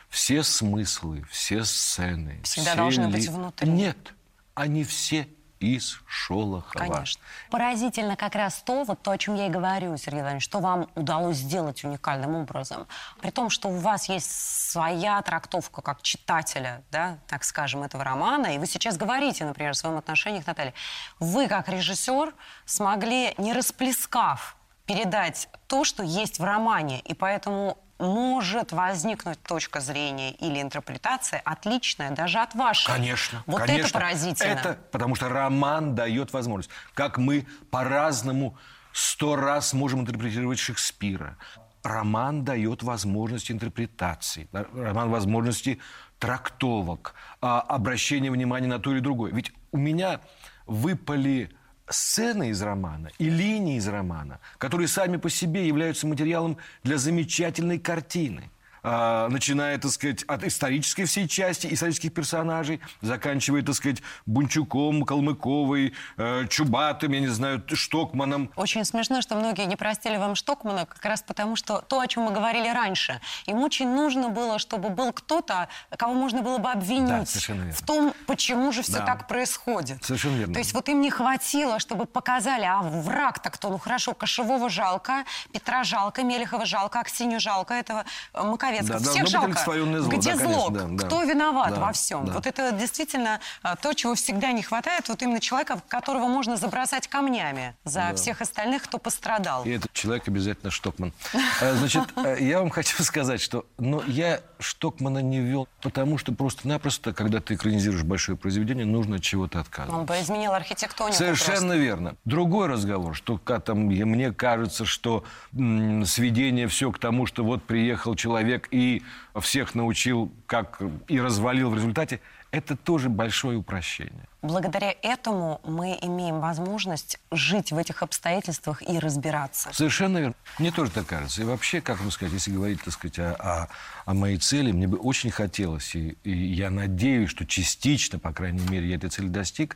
все 0.07 0.43
смыслы, 0.43 1.25
все 1.31 1.63
сцены... 1.63 2.41
Всегда 2.43 2.69
все 2.73 2.77
должны 2.77 3.05
ли- 3.07 3.11
быть 3.11 3.27
внутри. 3.27 3.67
Нет, 3.71 4.13
они 4.53 4.83
все 4.83 5.27
из 5.59 5.99
Шолохова. 6.05 6.71
Конечно. 6.73 7.21
Поразительно 7.49 8.15
как 8.15 8.35
раз 8.35 8.61
то, 8.63 8.83
вот 8.83 9.01
то, 9.01 9.11
о 9.11 9.17
чем 9.17 9.35
я 9.35 9.47
и 9.47 9.49
говорю, 9.49 9.95
Сергей 9.97 10.21
Владимирович, 10.21 10.43
что 10.43 10.59
вам 10.59 10.89
удалось 10.95 11.37
сделать 11.37 11.83
уникальным 11.83 12.35
образом. 12.35 12.87
При 13.21 13.31
том, 13.31 13.49
что 13.49 13.69
у 13.69 13.77
вас 13.77 14.09
есть 14.09 14.29
своя 14.71 15.21
трактовка 15.21 15.81
как 15.81 16.01
читателя, 16.01 16.83
да, 16.91 17.19
так 17.27 17.43
скажем, 17.43 17.83
этого 17.83 18.03
романа, 18.03 18.47
и 18.47 18.57
вы 18.57 18.67
сейчас 18.67 18.97
говорите, 18.97 19.45
например, 19.45 19.71
о 19.71 19.75
своем 19.75 19.97
отношении 19.97 20.41
к 20.41 20.47
Наталье. 20.47 20.73
Вы, 21.19 21.47
как 21.47 21.69
режиссер, 21.69 22.33
смогли, 22.65 23.33
не 23.37 23.53
расплескав, 23.53 24.57
передать 24.85 25.49
то, 25.67 25.83
что 25.83 26.03
есть 26.03 26.39
в 26.39 26.43
романе, 26.43 26.99
и 26.99 27.13
поэтому 27.13 27.77
может 27.99 28.71
возникнуть 28.71 29.41
точка 29.43 29.79
зрения 29.79 30.31
или 30.31 30.61
интерпретация 30.61 31.41
отличная 31.43 32.11
даже 32.11 32.39
от 32.39 32.53
вашей. 32.55 32.87
Конечно, 32.87 33.43
Вот 33.45 33.61
конечно. 33.61 33.85
это 33.87 33.93
поразительно. 33.93 34.51
Это 34.51 34.77
потому 34.91 35.15
что 35.15 35.29
роман 35.29 35.95
дает 35.95 36.33
возможность. 36.33 36.69
Как 36.93 37.17
мы 37.17 37.47
по-разному 37.71 38.57
сто 38.91 39.35
раз 39.35 39.73
можем 39.73 40.01
интерпретировать 40.01 40.59
Шекспира. 40.59 41.37
Роман 41.83 42.43
дает 42.43 42.81
возможность 42.81 43.51
интерпретации, 43.51 44.47
роман 44.51 45.09
возможности 45.09 45.79
трактовок, 46.17 47.13
а, 47.41 47.61
обращения 47.61 48.31
внимания 48.31 48.67
на 48.67 48.79
то 48.79 48.91
или 48.91 49.01
другое. 49.01 49.31
Ведь 49.31 49.51
у 49.71 49.77
меня 49.77 50.21
выпали 50.65 51.51
сцены 51.89 52.49
из 52.49 52.61
романа 52.61 53.11
и 53.17 53.29
линии 53.29 53.77
из 53.77 53.87
романа, 53.87 54.39
которые 54.57 54.87
сами 54.87 55.17
по 55.17 55.29
себе 55.29 55.67
являются 55.67 56.07
материалом 56.07 56.57
для 56.83 56.97
замечательной 56.97 57.79
картины. 57.79 58.49
А, 58.87 59.27
начиная, 59.29 59.79
так 59.79 59.89
сказать, 59.89 60.21
от 60.25 60.43
исторической 60.43 61.05
всей 61.05 61.27
части, 61.27 61.67
исторических 61.73 62.13
персонажей, 62.13 62.79
заканчивая, 63.01 63.63
так 63.63 63.73
сказать, 63.73 64.03
Бунчуком, 64.27 65.03
Калмыковой, 65.05 65.95
э, 66.17 66.45
Чубатым, 66.49 67.13
я 67.13 67.19
не 67.19 67.27
знаю, 67.27 67.63
Штокманом. 67.73 68.51
Очень 68.55 68.85
смешно, 68.85 69.21
что 69.21 69.35
многие 69.35 69.65
не 69.65 69.75
простили 69.75 70.17
вам 70.17 70.35
Штокмана 70.35 70.85
как 70.85 71.03
раз 71.03 71.23
потому, 71.23 71.55
что 71.55 71.81
то, 71.81 71.99
о 71.99 72.05
чем 72.07 72.23
мы 72.25 72.31
говорили 72.31 72.67
раньше, 72.67 73.19
им 73.47 73.57
очень 73.63 73.89
нужно 73.89 74.29
было, 74.29 74.59
чтобы 74.59 74.89
был 74.89 75.11
кто-то, 75.13 75.67
кого 75.97 76.13
можно 76.13 76.43
было 76.43 76.59
бы 76.59 76.69
обвинить 76.69 77.47
Да, 77.47 77.71
в 77.71 77.81
том, 77.83 78.13
почему 78.27 78.71
же 78.71 78.83
все 78.83 78.99
Да. 78.99 79.05
так 79.05 79.27
происходит. 79.27 80.03
Совершенно 80.03 80.35
верно. 80.35 80.53
То 80.53 80.59
есть 80.59 80.73
вот 80.73 80.87
им 80.89 81.01
не 81.01 81.09
хватило, 81.09 81.79
чтобы 81.79 82.05
показали, 82.05 82.65
а 82.65 82.83
враг-то 82.83 83.49
кто? 83.49 83.71
Ну 83.71 83.79
хорошо, 83.79 84.13
Кошевого 84.13 84.69
жалко, 84.69 85.23
Петра 85.51 85.83
жалко, 85.83 86.21
Мелехова 86.21 86.67
жалко, 86.67 86.99
Аксинью 86.99 87.39
жалко, 87.39 87.73
этого 87.73 88.05
э, 88.35 88.43
Маковецкого. 88.81 88.99
Да, 88.99 89.09
Всех 89.11 89.23
быть 89.23 89.31
жалко. 89.31 89.59
зло, 89.63 90.17
Где 90.17 90.31
да, 90.31 90.37
зло? 90.37 90.65
конечно, 90.67 90.71
да, 90.71 91.03
да. 91.03 91.07
Кто 91.07 91.23
виноват 91.23 91.73
Да, 91.73 91.79
во 91.79 91.91
всем? 91.93 92.25
да. 92.25 92.33
Вот 92.33 92.47
это 92.47 92.71
действительно 92.71 93.39
а, 93.61 93.75
то, 93.75 93.93
чего 93.93 94.15
всегда 94.15 94.51
не 94.51 94.61
хватает, 94.63 95.07
вот 95.09 95.21
именно 95.21 95.39
человека, 95.39 95.81
которого 95.87 96.27
можно 96.27 96.57
забросать 96.57 97.07
камнями 97.07 97.75
за 97.83 98.13
всех 98.15 98.41
остальных, 98.41 98.83
кто 98.83 98.97
пострадал. 98.97 99.63
И 99.65 99.69
этот 99.71 99.91
человек 99.93 100.27
обязательно 100.27 100.71
Штокман. 100.71 101.13
Э, 101.61 101.73
Значит, 101.75 102.03
э, 102.17 102.37
я 102.41 102.59
вам 102.59 102.69
хочу 102.71 103.03
сказать, 103.03 103.41
что 103.41 103.65
но 103.77 104.03
я 104.07 104.41
Штокмана 104.59 105.19
не 105.19 105.39
вел, 105.41 105.67
потому 105.81 106.17
что 106.17 106.31
просто-напросто, 106.33 107.13
когда 107.13 107.39
ты 107.39 107.55
экранизируешь 107.55 108.03
большое 108.03 108.37
произведение, 108.37 108.85
нужно 108.85 109.17
от 109.17 109.21
чего-то 109.21 109.59
отказываться. 109.59 109.99
Он 109.99 110.05
бы 110.05 110.13
изменил 110.19 110.53
архитектонику 110.53 111.15
Совершенно 111.15 111.59
просто. 111.59 111.75
верно. 111.77 112.15
Другой 112.25 112.67
разговор, 112.67 113.15
что 113.15 113.37
там, 113.37 113.79
мне 113.85 114.31
кажется, 114.31 114.85
что 114.85 115.23
м, 115.53 116.05
сведение 116.05 116.67
все 116.67 116.91
к 116.91 116.99
тому, 116.99 117.25
что 117.25 117.43
вот 117.43 117.63
приехал 117.63 118.15
человек 118.15 118.64
и 118.71 119.01
всех 119.39 119.75
научил, 119.75 120.31
как 120.47 120.81
и 121.07 121.19
развалил 121.19 121.69
в 121.69 121.75
результате, 121.75 122.19
это 122.51 122.77
тоже 122.77 123.09
большое 123.09 123.57
упрощение. 123.57 124.27
Благодаря 124.41 124.95
этому 125.01 125.59
мы 125.65 125.97
имеем 126.01 126.39
возможность 126.39 127.19
жить 127.31 127.71
в 127.71 127.77
этих 127.77 128.01
обстоятельствах 128.01 128.81
и 128.81 128.97
разбираться. 128.99 129.69
Совершенно 129.73 130.19
верно. 130.19 130.35
Мне 130.59 130.71
тоже 130.71 130.91
так 130.91 131.05
кажется. 131.05 131.41
И 131.41 131.45
вообще, 131.45 131.81
как 131.81 131.99
вам 131.99 132.11
сказать, 132.11 132.33
если 132.33 132.51
говорить, 132.51 132.81
так 132.81 132.93
сказать, 132.93 133.19
о, 133.19 133.33
о- 133.33 133.67
о 134.05 134.13
моей 134.13 134.37
цели, 134.37 134.71
мне 134.71 134.87
бы 134.87 134.97
очень 134.97 135.31
хотелось, 135.31 135.95
и, 135.95 136.17
и 136.23 136.31
я 136.31 136.69
надеюсь, 136.69 137.29
что 137.29 137.45
частично, 137.45 138.19
по 138.19 138.31
крайней 138.31 138.65
мере, 138.69 138.87
я 138.87 138.95
этой 138.95 139.09
цели 139.09 139.27
достиг, 139.27 139.75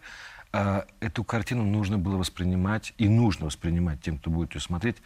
а, 0.54 0.86
эту 1.02 1.24
картину 1.24 1.64
нужно 1.66 1.98
было 1.98 2.18
воспринимать, 2.18 2.94
и 2.98 3.10
нужно 3.10 3.48
воспринимать 3.48 4.02
тем, 4.02 4.18
кто 4.20 4.30
будет 4.30 4.56
ее 4.56 4.62
смотреть, 4.62 4.98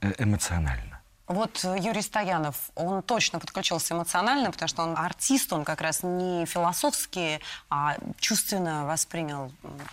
э, 0.00 0.12
эмоционально. 0.18 0.95
Вот 1.26 1.64
э, 1.64 1.76
Юрий 1.80 2.02
Стоянов, 2.02 2.70
он 2.76 3.02
точно 3.02 3.40
подключился 3.40 3.94
эмоционально, 3.94 4.52
потому 4.52 4.68
что 4.68 4.82
он 4.82 4.96
артист, 4.96 5.52
он 5.52 5.64
как 5.64 5.80
раз 5.80 6.02
не 6.02 6.46
философски, 6.46 7.40
а 7.68 7.96
чувственно 8.18 8.86
воспринял 8.86 9.50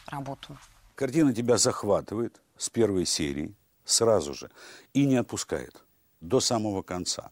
работу. 0.08 0.58
Картина 0.96 1.34
тебя 1.34 1.58
захватывает 1.58 2.39
с 2.58 2.69
первой 2.69 3.06
серии 3.06 3.56
сразу 3.84 4.34
же 4.34 4.52
и 4.93 5.06
не 5.06 5.15
отпускает 5.15 5.84
до 6.22 6.39
самого 6.39 6.84
конца. 6.84 7.32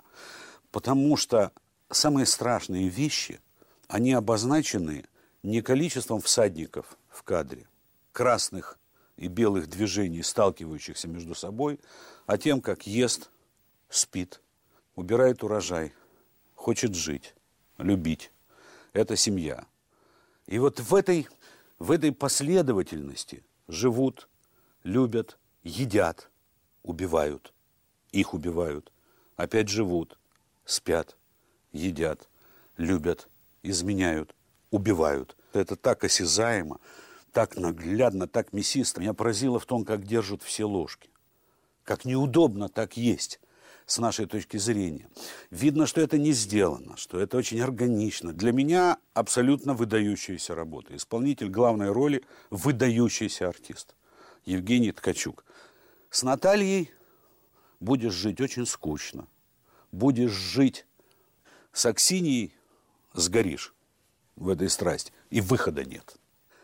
Потому 0.72 1.16
что 1.16 1.52
самые 1.90 2.26
страшные 2.26 2.90
вещи, 2.90 3.40
они 3.88 4.14
обозначены 4.14 5.06
не 5.44 5.62
количеством 5.62 6.22
всадников 6.22 6.98
в 7.10 7.24
кадре, 7.24 7.68
красных 8.12 8.80
и 9.18 9.28
белых 9.28 9.68
движений, 9.68 10.24
сталкивающихся 10.24 11.08
между 11.08 11.36
собой, 11.36 11.80
а 12.26 12.38
тем, 12.38 12.62
как 12.62 12.88
ест, 12.88 13.30
спит, 13.92 14.42
убирает 14.96 15.44
урожай, 15.44 15.94
хочет 16.56 16.96
жить, 16.96 17.36
любить. 17.78 18.32
Это 18.94 19.16
семья. 19.16 19.66
И 20.48 20.58
вот 20.58 20.80
в 20.80 20.96
этой, 20.96 21.28
в 21.78 21.92
этой 21.92 22.12
последовательности 22.12 23.44
живут, 23.68 24.28
любят, 24.84 25.38
едят, 25.64 26.30
убивают. 26.84 27.54
Их 28.12 28.34
убивают. 28.34 28.92
Опять 29.36 29.70
живут, 29.70 30.18
спят, 30.66 31.16
едят, 31.72 32.30
любят, 32.78 33.30
изменяют, 33.64 34.36
убивают. 34.72 35.36
Это 35.54 35.76
так 35.76 36.04
осязаемо, 36.04 36.80
так 37.32 37.56
наглядно, 37.56 38.28
так 38.28 38.54
мясисто. 38.54 39.00
Меня 39.02 39.14
поразило 39.14 39.60
в 39.60 39.66
том, 39.66 39.86
как 39.86 40.06
держат 40.06 40.44
все 40.44 40.66
ложки. 40.66 41.10
Как 41.84 42.06
неудобно 42.06 42.70
так 42.70 42.98
есть 42.98 43.40
с 43.86 43.98
нашей 43.98 44.26
точки 44.26 44.58
зрения. 44.58 45.08
Видно, 45.50 45.86
что 45.86 46.02
это 46.02 46.18
не 46.18 46.32
сделано, 46.32 46.98
что 46.98 47.20
это 47.20 47.38
очень 47.38 47.62
органично. 47.62 48.34
Для 48.34 48.52
меня 48.52 48.98
абсолютно 49.14 49.74
выдающаяся 49.74 50.56
работа. 50.56 50.96
Исполнитель 50.96 51.50
главной 51.50 51.92
роли– 51.92 52.24
выдающийся 52.50 53.48
артист. 53.50 53.96
Евгений 54.46 54.92
Ткачук. 54.92 55.46
С 56.10 56.24
Натальей 56.24 56.92
будешь 57.80 58.14
жить 58.14 58.42
очень 58.42 58.66
скучно. 58.66 59.28
Будешь 59.92 60.32
жить 60.32 60.86
с 61.74 61.86
Аксиньей– 61.86 62.56
сгоришь 63.14 63.74
в 64.36 64.50
этой 64.50 64.70
страсти. 64.70 65.12
И 65.30 65.42
выхода 65.42 65.84
нет. 65.84 66.16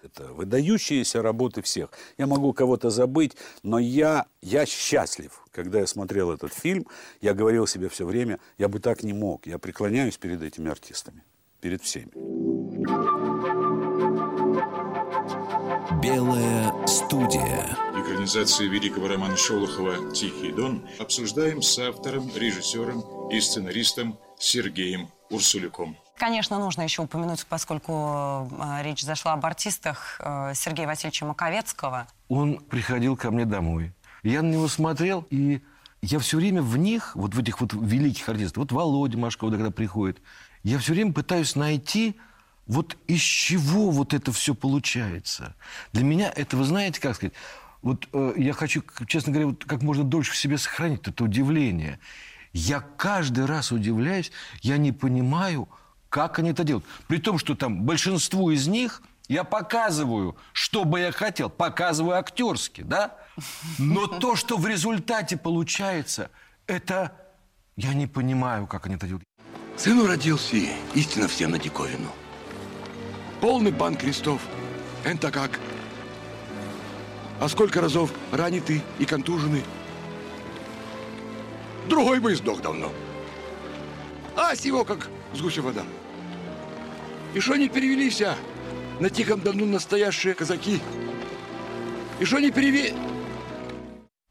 Это 0.08 0.32
выдающиеся 0.32 1.22
работы 1.22 1.62
всех. 1.62 1.90
Я 2.18 2.28
могу 2.28 2.54
кого-то 2.54 2.90
забыть, 2.90 3.34
но 3.62 3.78
я, 3.78 4.26
я 4.42 4.66
счастлив. 4.66 5.44
Когда 5.52 5.80
я 5.80 5.88
смотрел 5.88 6.32
этот 6.32 6.54
фильм, 6.54 6.88
я 7.20 7.34
говорил 7.34 7.68
себе 7.68 7.90
все 7.90 8.06
время, 8.06 8.40
я 8.58 8.70
бы 8.70 8.80
так 8.80 9.04
не 9.04 9.12
мог. 9.12 9.46
Я 9.46 9.58
преклоняюсь 9.58 10.18
перед 10.18 10.42
этими 10.42 10.72
артистами, 10.72 11.24
перед 11.60 11.84
всеми. 11.84 12.12
Белая 16.02 16.88
студия. 16.88 17.78
Экранизацию 17.94 18.70
великого 18.70 19.10
романа 19.10 19.36
Шолохова 19.36 20.14
«Тихий 20.14 20.54
дон» 20.54 20.88
обсуждаем 21.00 21.62
с 21.62 21.78
автором, 21.80 22.32
режиссером 22.34 23.30
и 23.30 23.42
сценаристом 23.42 24.18
Сергеем 24.40 25.10
Урсулюком. 25.30 25.98
Конечно, 26.18 26.58
нужно 26.58 26.82
еще 26.82 27.04
упомянуть, 27.04 27.46
поскольку 27.46 28.50
э, 28.60 28.84
речь 28.84 29.04
зашла 29.04 29.34
об 29.34 29.46
артистах 29.46 30.20
э, 30.20 30.54
Сергея 30.56 30.88
Васильевича 30.88 31.26
Маковецкого. 31.26 32.08
Он 32.28 32.58
приходил 32.58 33.16
ко 33.16 33.30
мне 33.30 33.46
домой. 33.46 33.94
Я 34.24 34.42
на 34.42 34.52
него 34.52 34.68
смотрел, 34.68 35.28
и 35.30 35.62
я 36.02 36.18
все 36.20 36.38
время 36.38 36.64
в 36.64 36.76
них, 36.76 37.16
вот 37.16 37.36
в 37.36 37.40
этих 37.40 37.62
вот 37.62 37.74
великих 37.74 38.28
артистах, 38.30 38.58
вот 38.58 38.72
Володя 38.72 39.18
Машков, 39.18 39.52
когда 39.52 39.70
приходит, 39.70 40.20
я 40.64 40.80
все 40.80 40.94
время 40.94 41.14
пытаюсь 41.14 41.56
найти, 41.56 42.18
вот 42.66 42.98
из 43.08 43.22
чего 43.22 43.92
вот 43.92 44.14
это 44.16 44.32
все 44.32 44.56
получается. 44.56 45.56
Для 45.94 46.04
меня 46.04 46.32
это, 46.36 46.58
вы 46.58 46.64
знаете, 46.64 47.00
как 47.00 47.16
сказать, 47.16 47.34
вот 47.84 48.10
э, 48.12 48.34
я 48.38 48.54
хочу, 48.54 48.84
честно 49.08 49.32
говоря, 49.32 49.50
вот 49.50 49.66
как 49.66 49.84
можно 49.84 50.04
дольше 50.04 50.32
в 50.32 50.38
себе 50.38 50.58
сохранить 50.58 51.08
это 51.08 51.24
удивление. 51.24 52.00
Я 52.54 52.80
каждый 52.80 53.46
раз 53.46 53.72
удивляюсь, 53.72 54.32
я 54.62 54.78
не 54.78 54.92
понимаю, 54.92 55.70
как 56.18 56.40
они 56.40 56.50
это 56.50 56.64
делают. 56.64 56.84
При 57.08 57.20
том, 57.20 57.38
что 57.38 57.54
там 57.54 57.84
большинству 57.84 58.50
из 58.50 58.66
них 58.68 59.04
я 59.28 59.44
показываю, 59.44 60.36
что 60.52 60.84
бы 60.84 61.00
я 61.00 61.12
хотел, 61.12 61.48
показываю 61.48 62.18
актерски, 62.18 62.82
да? 62.82 63.18
Но 63.78 64.08
то, 64.08 64.36
что 64.36 64.58
в 64.58 64.66
результате 64.66 65.38
получается, 65.38 66.32
это 66.66 67.12
я 67.76 67.94
не 67.94 68.08
понимаю, 68.08 68.66
как 68.66 68.88
они 68.88 68.96
это 68.96 69.06
делают. 69.06 69.26
Сыну 69.78 70.08
родился 70.08 70.58
истинно 70.96 71.28
всем 71.28 71.52
на 71.52 71.60
диковину. 71.60 72.10
Полный 73.40 73.72
банк 73.72 74.00
крестов. 74.00 74.42
Это 75.04 75.30
как? 75.30 75.60
А 77.40 77.48
сколько 77.48 77.80
разов 77.80 78.12
ранитый 78.32 78.82
и 78.98 79.06
контуженный? 79.06 79.64
Другой 81.88 82.20
бы 82.20 82.32
и 82.32 82.36
сдох 82.36 82.60
давно. 82.64 82.92
А 84.36 84.56
сего 84.56 84.84
как 84.84 85.10
с 85.36 85.42
гуся 85.42 85.62
вода. 85.62 85.84
И 87.38 87.40
что 87.40 87.56
не 87.56 87.70
перевелись, 87.70 88.20
а? 88.24 88.36
На 89.00 89.12
Тихом 89.12 89.42
Дону 89.42 89.68
настоящие 89.68 90.34
казаки. 90.34 90.82
И 92.20 92.26
что 92.26 92.40
не 92.40 92.50
перевели... 92.50 92.96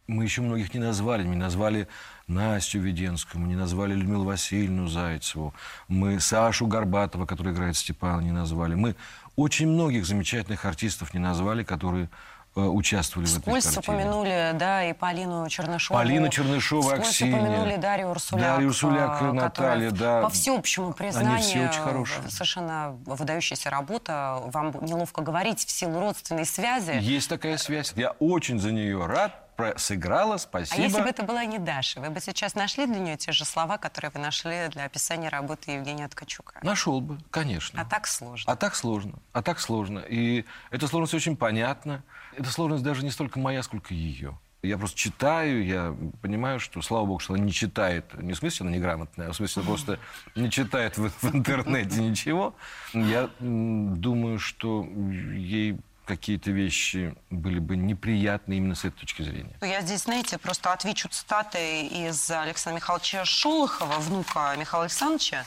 Мы 0.08 0.24
еще 0.24 0.42
многих 0.42 0.74
не 0.74 0.80
назвали. 0.80 1.22
Мы 1.22 1.36
назвали 1.36 1.86
Настю 2.26 2.80
Веденскую, 2.80 3.42
мы 3.42 3.46
не 3.46 3.54
назвали 3.54 3.94
Людмилу 3.94 4.24
Васильевну 4.24 4.88
Зайцеву, 4.88 5.54
мы 5.86 6.18
Сашу 6.18 6.66
Горбатова, 6.66 7.26
который 7.26 7.52
играет 7.52 7.76
Степана, 7.76 8.22
не 8.22 8.32
назвали. 8.32 8.74
Мы 8.74 8.96
очень 9.36 9.68
многих 9.68 10.04
замечательных 10.04 10.64
артистов 10.64 11.14
не 11.14 11.20
назвали, 11.20 11.62
которые 11.62 12.10
э, 12.56 12.60
участвовали 12.60 13.26
в 13.28 13.38
этой 13.38 13.52
картине. 13.52 13.78
упомянули, 13.78 14.50
да, 14.54 14.84
и 14.84 14.92
Полину 14.92 15.48
Чернышову. 15.48 15.98
Полина 15.98 16.28
Чернышова, 16.30 16.82
Вскользь 16.82 17.08
Аксинья. 17.08 17.36
упомянули 17.36 17.76
Дарью 17.76 18.08
Урсуляк. 18.08 18.46
Дарью 18.54 18.68
Урсуляк, 18.68 19.22
э, 19.22 19.32
Наталья, 19.32 19.90
да. 19.90 20.22
По 20.22 20.30
всеобщему 20.30 20.92
признанию, 20.92 21.34
Они 21.34 21.42
все 21.42 21.68
очень 21.68 21.80
хорошие. 21.80 22.30
совершенно 22.30 22.96
выдающаяся 23.04 23.70
работа. 23.70 24.40
Вам 24.46 24.72
неловко 24.80 25.22
говорить 25.22 25.64
в 25.64 25.70
силу 25.70 26.00
родственной 26.00 26.46
связи. 26.46 26.98
Есть 27.00 27.28
такая 27.28 27.56
связь. 27.58 27.92
Я 27.96 28.10
очень 28.18 28.58
за 28.58 28.72
нее 28.72 29.04
рад. 29.06 29.42
Сыграла, 29.76 30.36
спасибо. 30.36 30.76
А 30.78 30.84
если 30.84 31.00
бы 31.00 31.08
это 31.08 31.22
была 31.22 31.42
не 31.46 31.58
Даша, 31.58 32.00
вы 32.00 32.10
бы 32.10 32.20
сейчас 32.20 32.54
нашли 32.54 32.84
для 32.84 32.98
нее 32.98 33.16
те 33.16 33.32
же 33.32 33.46
слова, 33.46 33.78
которые 33.78 34.10
вы 34.10 34.20
нашли 34.20 34.68
для 34.68 34.84
описания 34.84 35.30
работы 35.30 35.70
Евгения 35.70 36.06
Ткачука? 36.08 36.58
Нашел 36.62 37.00
бы, 37.00 37.18
конечно. 37.30 37.80
А 37.80 37.86
так 37.86 38.06
сложно. 38.06 38.52
А 38.52 38.56
так 38.56 38.74
сложно. 38.74 39.14
А 39.32 39.42
так 39.42 39.58
сложно. 39.58 40.00
И 40.00 40.44
эта 40.70 40.86
сложность 40.88 41.14
очень 41.14 41.38
понятна. 41.38 42.02
Эта 42.36 42.50
сложность 42.50 42.84
даже 42.84 43.04
не 43.04 43.10
столько 43.10 43.38
моя, 43.38 43.62
сколько 43.62 43.94
ее. 43.94 44.38
Я 44.62 44.78
просто 44.78 44.98
читаю, 44.98 45.64
я 45.64 45.96
понимаю, 46.22 46.60
что, 46.60 46.82
слава 46.82 47.06
богу, 47.06 47.18
что 47.18 47.34
она 47.34 47.42
не 47.42 47.52
читает, 47.52 48.04
не 48.20 48.32
в 48.32 48.36
смысле 48.36 48.66
она 48.66 48.76
неграмотная, 48.76 49.28
а 49.28 49.32
в 49.32 49.36
смысле 49.36 49.62
просто 49.62 49.98
не 50.34 50.50
читает 50.50 50.98
в, 50.98 51.08
в 51.08 51.34
интернете 51.34 52.02
ничего. 52.02 52.54
Я 52.92 53.30
думаю, 53.38 54.38
что 54.38 54.84
ей 54.84 55.78
какие-то 56.06 56.50
вещи 56.50 57.14
были 57.30 57.58
бы 57.58 57.76
неприятны 57.76 58.54
именно 58.54 58.74
с 58.74 58.84
этой 58.84 59.00
точки 59.00 59.22
зрения. 59.22 59.54
Я 59.60 59.80
здесь, 59.82 60.02
знаете, 60.04 60.38
просто 60.38 60.72
отвечу 60.72 61.08
цитатой 61.08 61.86
из 61.86 62.30
Александра 62.30 62.76
Михайловича 62.80 63.24
Шолохова, 63.24 63.98
внука 63.98 64.54
Михаила 64.56 64.84
Александровича, 64.84 65.44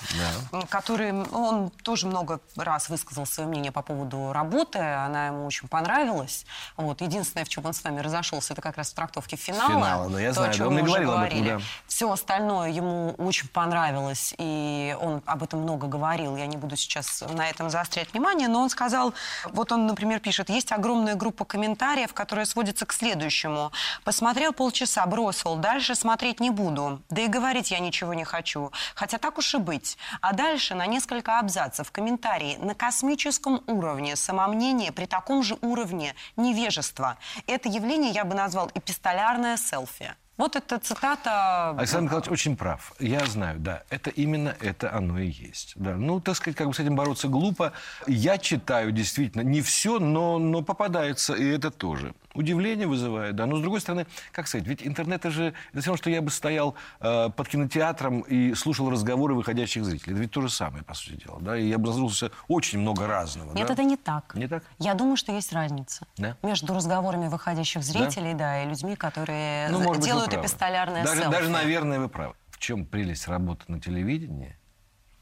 Да. 0.51 0.61
который, 0.69 1.13
он 1.13 1.69
тоже 1.83 2.07
много 2.07 2.41
раз 2.57 2.89
высказал 2.89 3.25
свое 3.25 3.47
мнение 3.49 3.71
по 3.71 3.81
поводу 3.81 4.33
работы, 4.33 4.79
она 4.79 5.27
ему 5.27 5.45
очень 5.45 5.67
понравилась. 5.67 6.45
Вот. 6.75 7.01
Единственное, 7.01 7.45
в 7.45 7.49
чем 7.49 7.65
он 7.65 7.73
с 7.73 7.83
вами 7.83 8.01
разошелся, 8.01 8.53
это 8.53 8.61
как 8.61 8.77
раз 8.77 8.91
в 8.91 8.95
трактовке 8.95 9.37
финала. 9.37 9.69
Финала, 9.69 10.09
да, 10.09 10.19
я 10.19 10.27
То, 10.29 10.33
знаю, 10.35 10.49
о 10.49 10.53
чем 10.53 10.59
да, 10.59 10.67
он 10.67 10.73
мы 10.75 10.81
говорил 10.83 11.11
об 11.13 11.23
этом, 11.23 11.37
говорили. 11.37 11.57
да. 11.57 11.61
Все 11.87 12.11
остальное 12.11 12.69
ему 12.69 13.15
очень 13.17 13.47
понравилось, 13.47 14.33
и 14.37 14.95
он 14.99 15.21
об 15.25 15.41
этом 15.43 15.61
много 15.61 15.87
говорил. 15.87 16.35
Я 16.35 16.47
не 16.47 16.57
буду 16.57 16.75
сейчас 16.75 17.23
на 17.33 17.49
этом 17.49 17.69
заострять 17.69 18.11
внимание, 18.11 18.47
но 18.49 18.61
он 18.61 18.69
сказал, 18.69 19.13
вот 19.45 19.71
он, 19.71 19.87
например, 19.87 20.19
пишет, 20.19 20.48
есть 20.49 20.71
огромная 20.71 21.15
группа 21.15 21.45
комментариев, 21.45 22.13
которая 22.13 22.45
сводится 22.45 22.85
к 22.85 22.93
следующему. 22.93 23.71
Посмотрел 24.03 24.53
полчаса, 24.53 25.05
бросил, 25.05 25.55
дальше 25.55 25.95
смотреть 25.95 26.39
не 26.39 26.49
буду. 26.49 27.01
Да 27.09 27.21
и 27.21 27.27
говорить 27.27 27.71
я 27.71 27.79
ничего 27.79 28.13
не 28.13 28.23
хочу. 28.23 28.71
Хотя 28.95 29.17
так 29.17 29.37
уж 29.37 29.55
и 29.55 29.57
быть. 29.57 29.97
А 30.21 30.33
дальше 30.33 30.75
на 30.75 30.85
несколько 30.85 31.39
абзацев 31.39 31.91
комментарии 31.91 32.57
на 32.57 32.75
космическом 32.75 33.63
уровне 33.67 34.15
самомнение 34.15 34.91
при 34.91 35.05
таком 35.05 35.43
же 35.43 35.57
уровне 35.61 36.15
невежества. 36.35 37.17
Это 37.47 37.69
явление 37.69 38.11
я 38.11 38.25
бы 38.25 38.35
назвал 38.35 38.71
эпистолярное 38.73 39.57
селфи. 39.57 40.15
Вот 40.39 40.55
это 40.55 40.79
цитата... 40.79 41.71
Александр 41.71 42.05
Николаевич 42.05 42.31
очень 42.31 42.55
прав. 42.55 42.93
Я 42.97 43.25
знаю, 43.25 43.59
да, 43.59 43.83
это 43.89 44.09
именно 44.09 44.55
это 44.61 44.95
оно 44.95 45.19
и 45.19 45.27
есть. 45.27 45.73
Да. 45.75 45.97
Ну, 45.97 46.21
так 46.21 46.37
сказать, 46.37 46.55
как 46.55 46.67
бы 46.67 46.73
с 46.73 46.79
этим 46.79 46.95
бороться 46.95 47.27
глупо. 47.27 47.73
Я 48.07 48.37
читаю 48.37 48.93
действительно 48.93 49.41
не 49.41 49.59
все, 49.61 49.99
но, 49.99 50.39
но 50.39 50.61
попадается, 50.61 51.33
и 51.33 51.45
это 51.45 51.71
тоже. 51.71 52.13
Удивление 52.39 52.87
вызывает, 52.87 53.35
да. 53.35 53.45
Но 53.45 53.57
с 53.57 53.61
другой 53.61 53.81
стороны, 53.81 54.07
как 54.31 54.47
сказать, 54.47 54.65
ведь 54.65 54.87
интернет 54.87 55.19
это 55.19 55.29
же 55.29 55.53
это 55.73 55.81
все 55.81 55.89
равно, 55.89 55.97
что 55.97 56.09
я 56.09 56.21
бы 56.21 56.31
стоял 56.31 56.73
э, 57.01 57.29
под 57.35 57.47
кинотеатром 57.49 58.21
и 58.21 58.53
слушал 58.53 58.89
разговоры 58.89 59.35
выходящих 59.35 59.83
зрителей. 59.83 60.13
Это 60.13 60.21
ведь 60.21 60.31
то 60.31 60.39
же 60.39 60.49
самое, 60.49 60.81
по 60.85 60.93
сути 60.93 61.21
дела. 61.25 61.39
Да? 61.41 61.57
И 61.57 61.67
я 61.67 61.77
бы 61.77 61.87
наслушался 61.87 62.31
очень 62.47 62.79
много 62.79 63.07
разного. 63.07 63.53
Нет, 63.53 63.67
да? 63.67 63.73
это 63.73 63.83
не 63.83 63.97
так. 63.97 64.35
Не 64.35 64.47
так? 64.47 64.63
Я 64.77 64.93
думаю, 64.93 65.17
что 65.17 65.33
есть 65.33 65.51
разница 65.51 66.07
Да? 66.17 66.37
между 66.41 66.73
разговорами 66.73 67.27
выходящих 67.27 67.83
зрителей, 67.83 68.33
да, 68.33 68.63
и 68.63 68.69
людьми, 68.69 68.95
которые 68.95 69.67
Ну, 69.69 69.81
может 69.81 70.01
делают 70.01 70.33
эпистолярное 70.33 71.03
даже, 71.03 71.23
селфи. 71.23 71.35
даже, 71.35 71.49
наверное, 71.49 71.99
вы 71.99 72.07
правы. 72.07 72.35
В 72.51 72.57
чем 72.57 72.85
прелесть 72.85 73.27
работы 73.27 73.65
на 73.67 73.81
телевидении? 73.81 74.55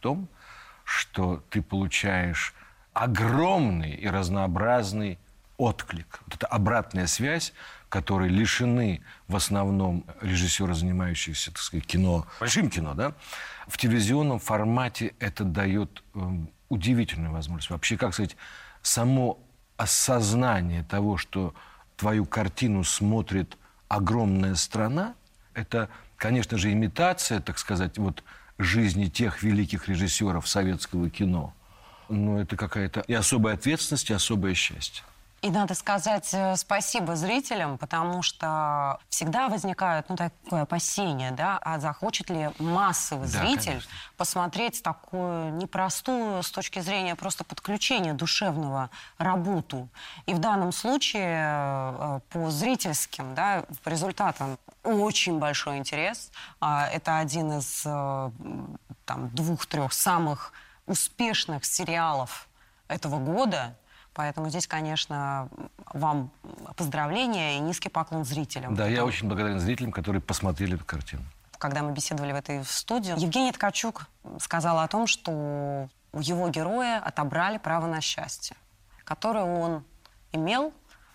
том, 0.01 0.29
что 0.83 1.43
ты 1.49 1.63
получаешь 1.63 2.53
огромный 2.93 3.91
и 3.95 4.07
разнообразный 4.07 5.17
отклик. 5.57 6.19
Вот 6.25 6.35
это 6.35 6.47
обратная 6.47 7.07
связь, 7.07 7.53
которой 7.89 8.29
лишены 8.29 9.01
в 9.27 9.35
основном 9.35 10.05
режиссеры, 10.21 10.73
занимающиеся, 10.73 11.51
так 11.51 11.61
сказать, 11.61 11.85
кино, 11.85 12.27
большим 12.39 12.69
кино, 12.69 12.93
да, 12.93 13.13
в 13.67 13.77
телевизионном 13.77 14.39
формате 14.39 15.13
это 15.19 15.43
дает 15.43 16.03
э, 16.13 16.19
удивительную 16.69 17.31
возможность. 17.31 17.69
Вообще, 17.69 17.97
как 17.97 18.13
сказать, 18.13 18.35
само 18.81 19.39
осознание 19.77 20.83
того, 20.83 21.17
что 21.17 21.53
твою 21.95 22.25
картину 22.25 22.83
смотрит 22.83 23.57
огромная 23.87 24.55
страна, 24.55 25.15
это, 25.53 25.89
конечно 26.17 26.57
же, 26.57 26.71
имитация, 26.71 27.39
так 27.39 27.57
сказать, 27.57 27.97
вот 27.97 28.23
жизни 28.57 29.05
тех 29.05 29.43
великих 29.43 29.87
режиссеров 29.87 30.47
советского 30.47 31.09
кино. 31.09 31.53
Но 32.09 32.39
это 32.39 32.55
какая-то 32.55 33.01
и 33.01 33.13
особая 33.13 33.55
ответственность, 33.55 34.09
и 34.09 34.13
особое 34.13 34.53
счастье. 34.53 35.03
И 35.41 35.51
надо 35.51 35.75
сказать 35.75 36.29
э, 36.33 36.55
спасибо 36.55 37.15
зрителям, 37.15 37.77
потому 37.77 38.23
что 38.23 38.99
всегда 39.07 39.49
возникает 39.49 40.09
ну, 40.09 40.15
такое 40.15 40.63
опасение, 40.63 41.31
да, 41.31 41.59
а 41.61 41.79
захочет 41.79 42.31
ли 42.31 42.49
массовый 42.57 43.29
Да, 43.29 43.39
зритель 43.39 43.65
конечно. 43.65 43.91
посмотреть 44.17 44.81
такую 44.81 45.53
непростую 45.53 46.41
с 46.41 46.49
точки 46.49 46.79
зрения 46.79 47.15
просто 47.15 47.43
подключения 47.43 48.13
душевного 48.13 48.89
работу. 49.19 49.89
И 50.25 50.33
в 50.33 50.39
данном 50.39 50.71
случае 50.71 51.37
э, 51.39 52.19
по 52.29 52.49
зрительским 52.49 53.35
да, 53.35 53.63
по 53.83 53.89
результатам 53.89 54.57
очень 54.83 55.37
большой 55.37 55.77
интерес. 55.77 56.31
А, 56.59 56.87
Это 56.87 57.19
один 57.19 57.59
из 57.59 57.83
э, 57.85 58.31
там, 59.05 59.29
двух-трех 59.29 59.93
самых 59.93 60.51
успешных 60.87 61.63
сериалов 61.63 62.47
этого 62.87 63.19
года. 63.19 63.75
Поэтому 64.17 64.49
здесь, 64.49 64.65
конечно, 64.65 65.47
вам 65.93 66.31
поздравления 66.75 67.57
и 67.57 67.59
низкий 67.59 67.89
поклон 67.89 68.25
зрителям. 68.25 68.73
Да, 68.73 68.87
я 68.87 69.05
очень 69.05 69.27
благодарен 69.27 69.59
зрителям, 69.59 69.91
которые 69.91 70.23
посмотрели 70.23 70.73
эту 70.73 70.85
картину. 70.85 71.21
Когда 71.59 71.83
мы 71.83 71.91
беседовали 71.91 72.31
в 72.31 72.35
этой 72.35 72.65
студии, 72.65 73.13
Евгений 73.15 73.51
Ткачук 73.51 74.07
сказал 74.39 74.79
о 74.79 74.87
том, 74.87 75.05
что 75.05 75.87
у 76.13 76.19
его 76.19 76.49
героя 76.49 76.99
отобрали 76.99 77.59
право 77.59 77.85
на 77.85 78.01
счастье, 78.01 78.55
которое 79.03 79.43
он 79.43 79.83
имел, 80.31 80.73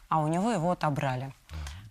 а 0.08 0.20
у 0.20 0.28
него 0.28 0.52
его 0.52 0.70
отобрали. 0.70 1.34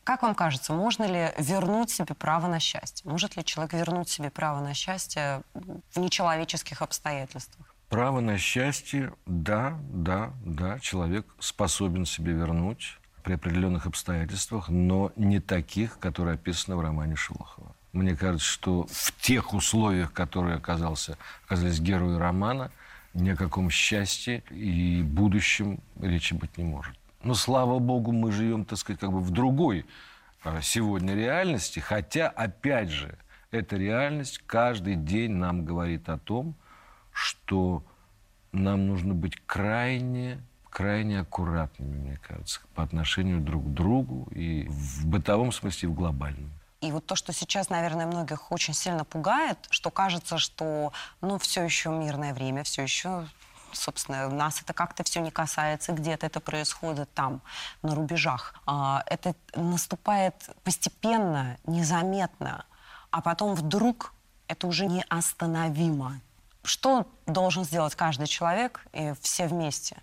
Как 0.06 0.24
вам 0.24 0.34
кажется, 0.34 0.72
можно 0.72 1.04
ли 1.04 1.34
вернуть 1.38 1.90
себе 1.90 2.16
право 2.16 2.48
на 2.48 2.62
счастье? 2.62 3.10
Может 3.10 3.36
ли 3.36 3.44
человек 3.44 3.74
вернуть 3.74 4.08
себе 4.08 4.30
право 4.30 4.62
на 4.62 4.74
счастье 4.74 5.42
в 5.54 6.00
нечеловеческих 6.00 6.82
обстоятельствах? 6.82 7.71
Право 7.92 8.22
на 8.22 8.38
счастье, 8.38 9.12
да, 9.26 9.78
да, 9.92 10.32
да, 10.46 10.80
человек 10.80 11.26
способен 11.40 12.06
себе 12.06 12.32
вернуть 12.32 12.98
при 13.22 13.34
определенных 13.34 13.86
обстоятельствах, 13.86 14.70
но 14.70 15.12
не 15.18 15.42
таких, 15.42 16.00
которые 16.00 16.36
описаны 16.36 16.78
в 16.78 16.80
романе 16.80 17.18
Шолохова. 17.18 17.76
Мне 17.92 18.16
кажется, 18.16 18.48
что 18.48 18.88
в 18.90 19.12
тех 19.20 19.54
условиях, 19.54 20.14
которые 20.14 20.56
оказался, 20.56 21.18
оказались 21.46 21.82
герои 21.82 22.16
романа, 22.16 22.72
ни 23.14 23.32
о 23.32 23.36
каком 23.36 23.70
счастье 23.70 24.42
и 24.50 25.04
будущем 25.04 25.82
речи 26.00 26.34
быть 26.34 26.58
не 26.58 26.64
может. 26.64 26.96
Но, 27.26 27.34
слава 27.34 27.80
богу, 27.80 28.14
мы 28.14 28.32
живем, 28.32 28.64
так 28.64 28.80
сказать, 28.80 29.02
как 29.02 29.12
бы 29.12 29.20
в 29.20 29.32
другой 29.32 29.86
а, 30.46 30.62
сегодня 30.62 31.14
реальности, 31.14 31.80
хотя, 31.80 32.30
опять 32.30 32.90
же, 32.90 33.18
эта 33.52 33.76
реальность 33.76 34.42
каждый 34.46 34.96
день 34.96 35.32
нам 35.32 35.66
говорит 35.66 36.08
о 36.08 36.18
том, 36.18 36.56
что 37.12 37.84
нам 38.52 38.88
нужно 38.88 39.14
быть 39.14 39.36
крайне, 39.46 40.42
крайне 40.70 41.20
аккуратными, 41.20 41.96
мне 41.96 42.18
кажется, 42.18 42.62
по 42.76 42.84
отношению 42.84 43.40
друг 43.40 43.66
к 43.66 43.70
другу 43.70 44.28
и 44.32 44.68
в 44.68 45.06
бытовом 45.06 45.52
смысле, 45.52 45.90
и 45.90 45.92
в 45.92 45.96
глобальном. 45.96 46.52
И 46.82 46.92
вот 46.92 47.06
то, 47.06 47.16
что 47.16 47.32
сейчас, 47.32 47.70
наверное, 47.70 48.08
многих 48.08 48.52
очень 48.52 48.74
сильно 48.74 49.06
пугает, 49.06 49.58
что 49.70 49.92
кажется, 49.92 50.40
что, 50.40 50.92
ну, 51.22 51.38
все 51.38 51.64
еще 51.64 51.90
мирное 51.90 52.34
время, 52.34 52.64
все 52.64 52.82
еще, 52.82 53.28
собственно, 53.72 54.28
нас 54.30 54.62
это 54.64 54.74
как-то 54.74 55.04
все 55.04 55.22
не 55.22 55.30
касается, 55.30 55.92
где-то 55.94 56.26
это 56.26 56.40
происходит 56.40 57.14
там, 57.14 57.42
на 57.84 57.94
рубежах. 57.94 58.56
А, 58.66 59.04
это 59.06 59.36
наступает 59.56 60.34
постепенно, 60.64 61.58
незаметно, 61.68 62.66
а 63.12 63.22
потом 63.22 63.54
вдруг 63.54 64.14
это 64.48 64.66
уже 64.66 64.88
неостановимо. 64.88 66.20
Что 66.64 67.08
должен 67.26 67.64
сделать 67.64 67.96
каждый 67.96 68.28
человек 68.28 68.86
и 68.94 69.14
все 69.22 69.48
вместе, 69.48 69.98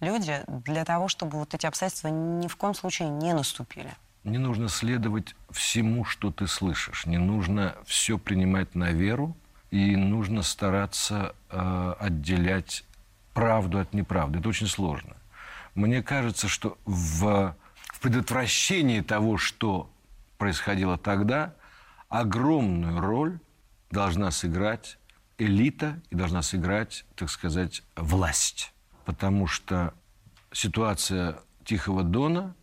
люди, 0.00 0.42
для 0.46 0.84
того, 0.84 1.08
чтобы 1.08 1.38
вот 1.38 1.54
эти 1.54 1.66
обстоятельства 1.66 2.08
ни 2.08 2.46
в 2.46 2.56
коем 2.56 2.74
случае 2.74 3.08
не 3.08 3.32
наступили? 3.32 3.92
Не 4.24 4.38
нужно 4.38 4.68
следовать 4.68 5.34
всему, 5.50 6.04
что 6.04 6.30
ты 6.30 6.46
слышишь. 6.46 7.06
Не 7.06 7.18
нужно 7.18 7.74
все 7.86 8.18
принимать 8.18 8.74
на 8.74 8.90
веру. 8.90 9.36
И 9.70 9.96
нужно 9.96 10.42
стараться 10.42 11.34
э, 11.50 11.94
отделять 11.98 12.84
правду 13.34 13.78
от 13.78 13.92
неправды. 13.92 14.38
Это 14.38 14.48
очень 14.48 14.66
сложно. 14.66 15.16
Мне 15.74 16.02
кажется, 16.02 16.48
что 16.48 16.78
в, 16.86 17.54
в 17.76 18.00
предотвращении 18.00 19.00
того, 19.00 19.36
что 19.36 19.90
происходило 20.38 20.96
тогда, 20.96 21.54
огромную 22.08 23.00
роль 23.00 23.38
должна 23.90 24.30
сыграть 24.30 24.98
элита 25.38 26.00
и 26.10 26.16
должна 26.16 26.42
сыграть, 26.42 27.04
так 27.14 27.30
сказать, 27.30 27.82
власть. 27.96 28.72
Потому 29.04 29.46
что 29.46 29.94
ситуация 30.52 31.38
Тихого 31.64 32.02
Дона, 32.02 32.54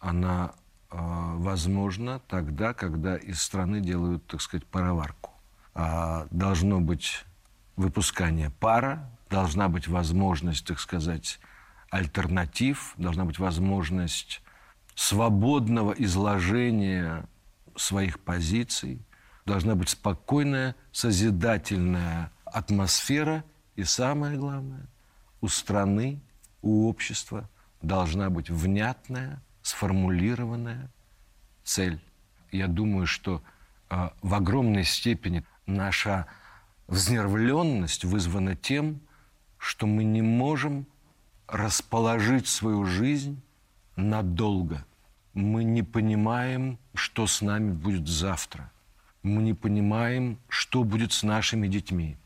она 0.00 0.52
э, 0.90 0.96
возможна 0.98 2.20
тогда, 2.28 2.74
когда 2.74 3.16
из 3.16 3.40
страны 3.40 3.80
делают, 3.80 4.26
так 4.26 4.40
сказать, 4.40 4.66
пароварку. 4.66 5.30
А 5.74 6.26
должно 6.30 6.80
быть 6.80 7.24
выпускание 7.76 8.50
пара, 8.50 9.10
должна 9.30 9.68
быть 9.68 9.88
возможность, 9.88 10.66
так 10.66 10.80
сказать, 10.80 11.38
альтернатив, 11.90 12.94
должна 12.96 13.24
быть 13.24 13.38
возможность 13.38 14.42
свободного 14.94 15.92
изложения 15.92 17.26
своих 17.76 18.20
позиций, 18.20 19.00
должна 19.44 19.74
быть 19.74 19.88
спокойная, 19.88 20.76
созидательная 20.92 22.30
атмосфера, 22.44 23.44
и 23.76 23.84
самое 23.84 24.36
главное, 24.36 24.86
у 25.40 25.48
страны, 25.48 26.20
у 26.60 26.88
общества 26.88 27.48
должна 27.80 28.30
быть 28.30 28.50
внятная, 28.50 29.42
сформулированная 29.62 30.90
цель. 31.64 32.00
Я 32.50 32.68
думаю, 32.68 33.06
что 33.06 33.42
э, 33.90 34.10
в 34.20 34.34
огромной 34.34 34.84
степени 34.84 35.44
наша 35.66 36.26
взнервленность 36.86 38.04
вызвана 38.04 38.54
тем, 38.54 39.00
что 39.58 39.86
мы 39.86 40.04
не 40.04 40.22
можем 40.22 40.86
расположить 41.46 42.46
свою 42.46 42.84
жизнь 42.84 43.40
надолго. 43.96 44.84
Мы 45.34 45.64
не 45.64 45.82
понимаем, 45.82 46.78
что 46.94 47.26
с 47.26 47.40
нами 47.40 47.72
будет 47.72 48.06
завтра. 48.06 48.70
Мы 49.22 49.42
не 49.42 49.54
понимаем, 49.54 50.38
что 50.48 50.82
будет 50.84 51.12
с 51.12 51.22
нашими 51.22 51.68
детьми. 51.68 52.16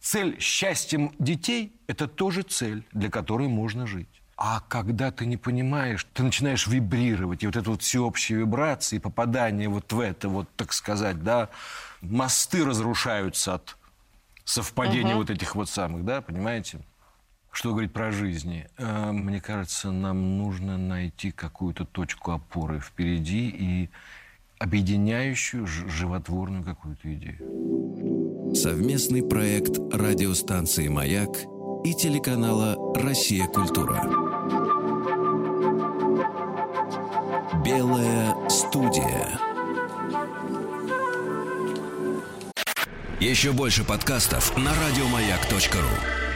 Цель 0.00 0.40
счастьем 0.40 1.12
детей– 1.18 1.72
это 1.86 2.08
тоже 2.08 2.42
цель, 2.42 2.84
для 2.92 3.10
которой 3.10 3.48
можно 3.48 3.86
жить. 3.86 4.08
А 4.36 4.60
когда 4.68 5.10
ты 5.10 5.26
не 5.26 5.36
понимаешь, 5.36 6.06
ты 6.14 6.22
начинаешь 6.22 6.66
вибрировать, 6.66 7.42
и 7.42 7.46
вот 7.46 7.56
это 7.56 7.70
вот 7.70 7.82
всеобщие 7.82 8.38
вибрации, 8.38 8.98
попадание 8.98 9.68
вот 9.68 9.92
в 9.92 10.00
это, 10.00 10.28
вот, 10.30 10.48
так 10.56 10.72
сказать, 10.72 11.22
да, 11.22 11.50
мосты 12.00 12.64
разрушаются 12.64 13.54
от 13.54 13.76
совпадения 14.44 15.10
Мгм. 15.10 15.18
вот 15.18 15.30
этих 15.30 15.54
вот 15.54 15.68
самых, 15.68 16.04
да, 16.04 16.22
понимаете? 16.22 16.80
Что 17.52 17.72
говорить 17.72 17.92
про 17.92 18.10
жизни? 18.12 18.66
Э, 18.78 19.12
Мне 19.12 19.40
кажется, 19.40 19.90
нам 19.90 20.38
нужно 20.38 20.78
найти 20.78 21.32
какую-то 21.32 21.84
точку 21.84 22.32
опоры 22.32 22.80
впереди 22.80 23.48
и 23.50 23.90
объединяющую, 24.60 25.66
животворную 25.66 26.62
какую-то 26.62 27.12
идею. 27.14 28.54
Совместный 28.54 29.22
проект 29.22 29.78
радиостанции 29.92 30.86
«Маяк» 30.88 31.30
и 31.82 31.94
телеканала 31.94 32.76
«Россия. 32.94 33.46
Культура». 33.46 34.02
Белая 37.64 38.36
студия. 38.48 39.28
Еще 43.18 43.52
больше 43.52 43.84
подкастов 43.84 44.56
на 44.58 44.72
радиомаяк.ру. 44.74 46.29